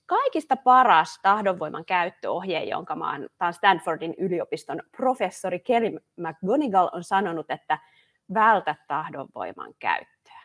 [0.05, 7.79] kaikista paras tahdonvoiman käyttöohje, jonka mä oon, Stanfordin yliopiston professori Kelly McGonigal on sanonut, että
[8.34, 10.43] vältä tahdonvoiman käyttöä.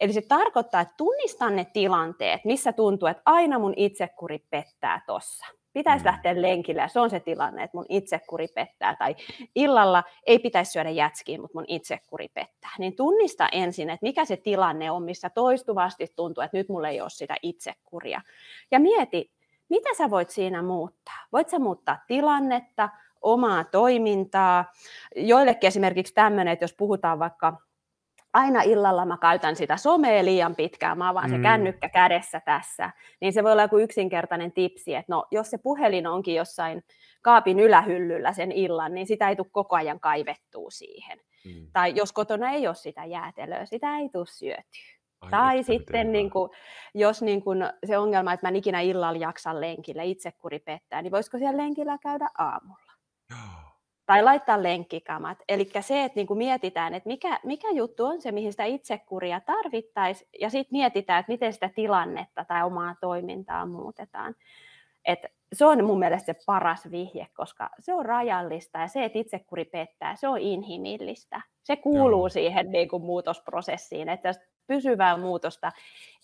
[0.00, 5.46] Eli se tarkoittaa, että tunnistan ne tilanteet, missä tuntuu, että aina mun itsekuri pettää tossa
[5.76, 6.06] pitäisi mm.
[6.06, 9.16] lähteä lenkille ja se on se tilanne, että mun itsekuri pettää tai
[9.54, 12.70] illalla ei pitäisi syödä jätskiä, mutta mun itsekuri pettää.
[12.78, 17.00] Niin tunnista ensin, että mikä se tilanne on, missä toistuvasti tuntuu, että nyt mulla ei
[17.00, 18.20] ole sitä itsekuria.
[18.70, 19.32] Ja mieti,
[19.68, 21.26] mitä sä voit siinä muuttaa?
[21.32, 22.88] Voit sä muuttaa tilannetta,
[23.26, 24.72] omaa toimintaa.
[25.16, 27.56] Joillekin esimerkiksi tämmöinen, että jos puhutaan vaikka
[28.32, 31.42] aina illalla mä käytän sitä somea liian pitkään, mä oon vaan se mm.
[31.42, 36.06] kännykkä kädessä tässä, niin se voi olla joku yksinkertainen tipsi, että no, jos se puhelin
[36.06, 36.84] onkin jossain
[37.22, 41.18] kaapin ylähyllyllä sen illan, niin sitä ei tule koko ajan kaivettua siihen.
[41.44, 41.66] Mm.
[41.72, 44.96] Tai jos kotona ei ole sitä jäätelöä, sitä ei tule syötyä.
[45.20, 46.50] Ai tai sitten niin kuin,
[46.94, 51.10] jos niin kuin se ongelma, että mä en ikinä illalla jaksa lenkillä, itsekuri pettää, niin
[51.10, 52.85] voisiko siellä lenkillä käydä aamulla?
[54.06, 55.38] Tai laittaa lenkkikamat.
[55.48, 59.40] Eli se, että niin kuin mietitään, että mikä, mikä juttu on se, mihin sitä itsekuria
[59.40, 64.34] tarvittaisiin, ja sitten mietitään, että miten sitä tilannetta tai omaa toimintaa muutetaan.
[65.04, 69.18] Et se on mun mielestä se paras vihje, koska se on rajallista ja se, että
[69.18, 71.40] itsekuri pettää, se on inhimillistä.
[71.62, 72.28] Se kuuluu Joo.
[72.28, 74.32] siihen niin kuin muutosprosessiin, että
[74.66, 75.72] pysyvää muutosta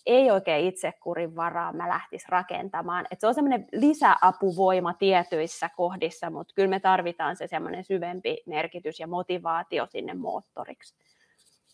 [0.05, 3.05] ei oikein itsekurin varaa mä lähtisi rakentamaan.
[3.11, 8.99] Et se on semmoinen lisäapuvoima tietyissä kohdissa, mutta kyllä me tarvitaan se semmoinen syvempi merkitys
[8.99, 10.95] ja motivaatio sinne moottoriksi.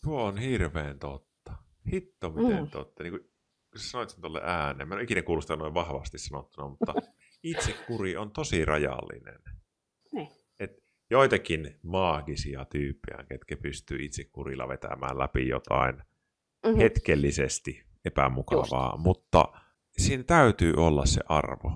[0.03, 1.53] Tuo on hirveän totta.
[1.93, 2.69] Hitto miten mm.
[2.69, 3.03] totta.
[3.03, 3.31] Niin kuin,
[3.75, 6.93] sanoit sen tuolle ääneen, mä en ikinä kuullut sitä noin vahvasti sanottuna, mutta
[7.43, 9.39] itsekuri on tosi rajallinen.
[10.11, 10.29] Niin.
[10.59, 16.03] Et joitakin maagisia tyyppejä, ketkä pystyy itsekurilla vetämään läpi jotain
[16.65, 16.77] mm-hmm.
[16.77, 19.03] hetkellisesti epämukavaa, Just.
[19.03, 19.45] mutta
[19.97, 21.71] siinä täytyy olla se arvo.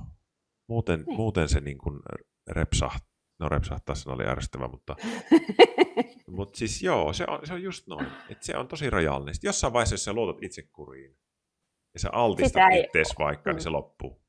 [0.70, 1.16] Muuten, niin.
[1.18, 2.00] muuten se niin kuin
[2.48, 3.14] repsahtaa.
[3.40, 4.96] No repsahtaa se oli ärsyttävä, mutta,
[6.38, 8.08] mutta siis joo, se on, se on just noin.
[8.30, 9.34] Että se on tosi rajallinen.
[9.34, 11.18] Sitten jossain vaiheessa, jos sä luotat itsekuriin
[11.94, 13.56] ja sä altistat itseäsi vaikka, mm.
[13.56, 14.24] niin se loppuu.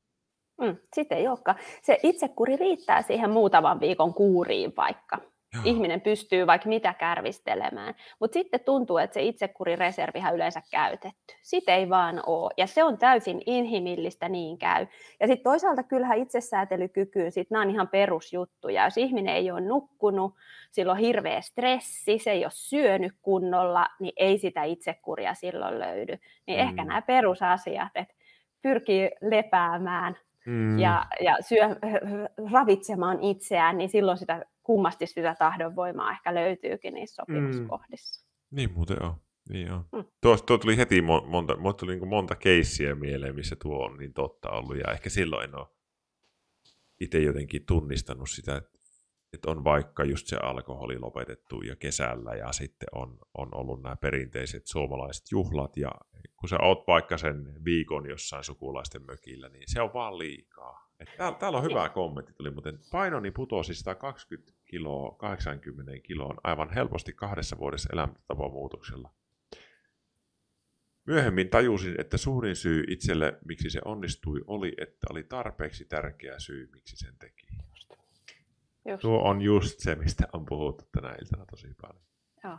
[0.61, 1.57] Mm, sitten ei olekaan.
[1.83, 5.17] Se itsekuri riittää siihen muutaman viikon kuuriin vaikka.
[5.55, 5.61] Joo.
[5.65, 7.95] ihminen pystyy vaikka mitä kärvistelemään.
[8.19, 11.33] Mutta sitten tuntuu, että se itsekurireservihän yleensä käytetty.
[11.41, 12.51] Sitä ei vaan ole.
[12.57, 14.87] Ja se on täysin inhimillistä, niin käy.
[15.19, 18.83] Ja sitten toisaalta kyllähän itsesäätelykykyyn, sit nämä on ihan perusjuttuja.
[18.83, 20.35] Jos ihminen ei ole nukkunut,
[20.71, 26.17] sillä on hirveä stressi, se ei ole syönyt kunnolla, niin ei sitä itsekuria silloin löydy.
[26.47, 26.67] Niin mm.
[26.67, 28.13] ehkä nämä perusasiat, että
[28.61, 30.79] pyrkii lepäämään, mm.
[30.79, 31.75] ja, ja syö,
[32.51, 38.25] ravitsemaan itseään, niin silloin sitä kummasti sitä tahdonvoimaa ehkä löytyykin niissä sopimuskohdissa.
[38.25, 38.55] Mm.
[38.55, 39.15] Niin muuten on.
[39.49, 39.85] Niin on.
[39.91, 40.05] Mm.
[40.21, 44.13] Tuo, tuo tuli heti monta, monta, tuli niin monta keissiä mieleen, missä tuo on niin
[44.13, 45.67] totta ollut, ja ehkä silloin en ole
[46.99, 48.74] itse jotenkin tunnistanut sitä, että,
[49.33, 53.95] että on vaikka just se alkoholi lopetettu ja kesällä, ja sitten on, on ollut nämä
[53.95, 55.91] perinteiset suomalaiset juhlat, ja
[56.37, 60.85] kun sä oot vaikka sen viikon jossain sukulaisten mökillä, niin se on vaan liikaa.
[61.17, 62.79] Täällä, täällä on hyvä kommentti, tuli muuten.
[62.91, 69.09] Painoni putosi 120 kiloa 80 kiloon aivan helposti kahdessa vuodessa elämäntapamuutoksella.
[71.05, 76.69] Myöhemmin tajusin, että suurin syy itselle, miksi se onnistui, oli, että oli tarpeeksi tärkeä syy,
[76.73, 77.47] miksi sen teki.
[78.85, 79.01] Just.
[79.01, 82.01] Tuo on just se, mistä on puhuttu tänä iltana tosi paljon.
[82.43, 82.57] Joo.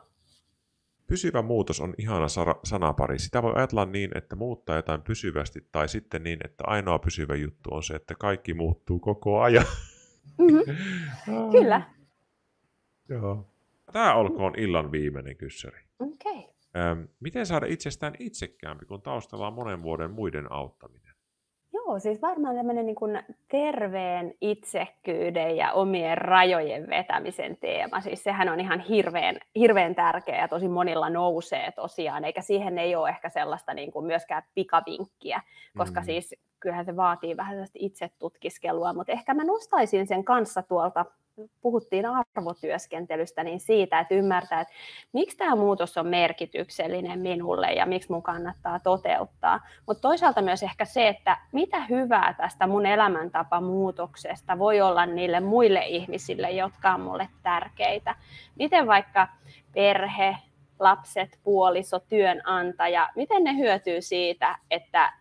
[1.06, 2.26] Pysyvä muutos on ihana
[2.64, 3.18] sanapari.
[3.18, 7.74] Sitä voi ajatella niin, että muuttaa jotain pysyvästi, tai sitten niin, että ainoa pysyvä juttu
[7.74, 9.64] on se, että kaikki muuttuu koko ajan.
[10.38, 11.50] Mm-hmm.
[11.52, 11.82] Kyllä.
[13.08, 13.50] Joo.
[13.92, 15.80] Tämä olkoon illan viimeinen kyssäri.
[15.98, 16.38] Okei.
[16.38, 17.06] Okay.
[17.20, 21.05] Miten saada itsestään itsekkäämpi, kun taustalla on monen vuoden muiden auttaminen?
[21.76, 28.00] Joo, siis varmaan tämmöinen niin kuin terveen itsekkyyden ja omien rajojen vetämisen teema.
[28.00, 32.96] Siis sehän on ihan hirveän, hirveän tärkeä ja tosi monilla nousee tosiaan, eikä siihen ei
[32.96, 35.40] ole ehkä sellaista niin kuin myöskään pikavinkkiä,
[35.76, 36.04] koska mm.
[36.04, 41.04] siis kyllähän se vaatii vähän sellaista itsetutkiskelua, mutta ehkä mä nostaisin sen kanssa tuolta
[41.60, 44.74] puhuttiin arvotyöskentelystä, niin siitä, että ymmärtää, että
[45.12, 49.60] miksi tämä muutos on merkityksellinen minulle ja miksi mun kannattaa toteuttaa.
[49.86, 55.40] Mutta toisaalta myös ehkä se, että mitä hyvää tästä mun elämäntapa muutoksesta voi olla niille
[55.40, 58.14] muille ihmisille, jotka on mulle tärkeitä.
[58.54, 59.28] Miten vaikka
[59.72, 60.36] perhe,
[60.78, 65.12] lapset, puoliso, työnantaja, miten ne hyötyy siitä, että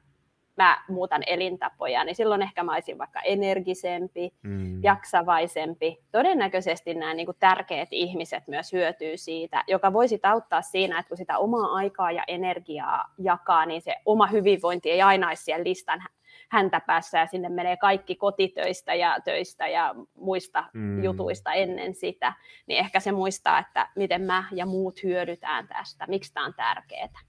[0.58, 4.84] mä muutan elintapoja, niin silloin ehkä mä olisin vaikka energisempi, mm.
[4.84, 5.98] jaksavaisempi.
[6.12, 11.18] Todennäköisesti nämä niin kuin tärkeät ihmiset myös hyötyy siitä, joka voisi auttaa siinä, että kun
[11.18, 16.04] sitä omaa aikaa ja energiaa jakaa, niin se oma hyvinvointi ei aina ole siellä listan
[16.50, 21.04] häntä päässä ja sinne menee kaikki kotitöistä ja töistä ja muista mm.
[21.04, 22.34] jutuista ennen sitä,
[22.68, 27.20] niin ehkä se muistaa, että miten mä ja muut hyödytään tästä, miksi tämä on tärkeää.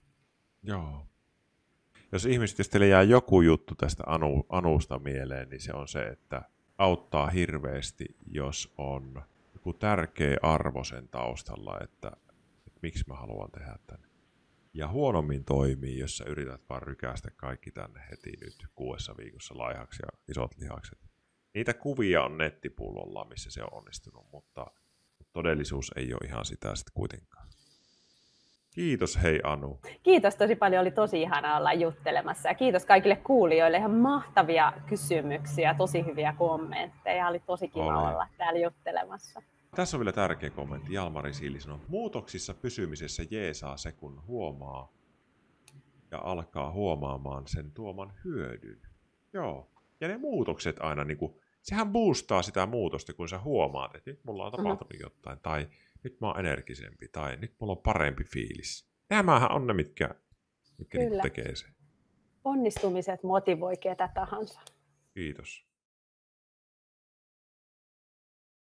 [0.63, 1.07] Joo
[2.11, 6.41] jos ihmiset jää joku juttu tästä anu, anusta mieleen, niin se on se, että
[6.77, 9.21] auttaa hirveästi, jos on
[9.53, 12.11] joku tärkeä arvo sen taustalla, että,
[12.67, 14.07] että miksi mä haluan tehdä tänne.
[14.73, 20.03] Ja huonommin toimii, jos sä yrität vaan rykästä kaikki tänne heti nyt kuudessa viikossa laihaksi
[20.03, 20.99] ja isot lihakset.
[21.53, 24.67] Niitä kuvia on nettipullolla, missä se on onnistunut, mutta
[25.33, 27.47] todellisuus ei ole ihan sitä sitten kuitenkaan.
[28.77, 29.79] Kiitos hei Anu.
[30.03, 35.75] Kiitos tosi paljon, oli tosi ihana olla juttelemassa ja kiitos kaikille kuulijoille, ihan mahtavia kysymyksiä,
[35.77, 38.13] tosi hyviä kommentteja, oli tosi kiva oli.
[38.13, 39.41] olla täällä juttelemassa.
[39.75, 44.93] Tässä on vielä tärkeä kommentti, Jalmari Siili sanoo, muutoksissa pysymisessä jeesaa se, kun huomaa
[46.11, 48.81] ja alkaa huomaamaan sen tuoman hyödyn.
[49.33, 49.71] Joo,
[50.01, 54.19] ja ne muutokset aina, niin kuin, sehän boostaa sitä muutosta, kun sä huomaat, että nyt
[54.23, 54.57] mulla on mhm.
[54.57, 55.03] tapahtunut mm-hmm.
[55.03, 55.67] jotain, tai
[56.03, 58.89] nyt mä oon energisempi tai nyt mulla on parempi fiilis.
[59.09, 60.15] Nämähän on ne, mitkä,
[60.77, 61.69] mitkä niinku tekee sen.
[62.43, 64.61] Onnistumiset motivoi ketä tahansa.
[65.13, 65.66] Kiitos.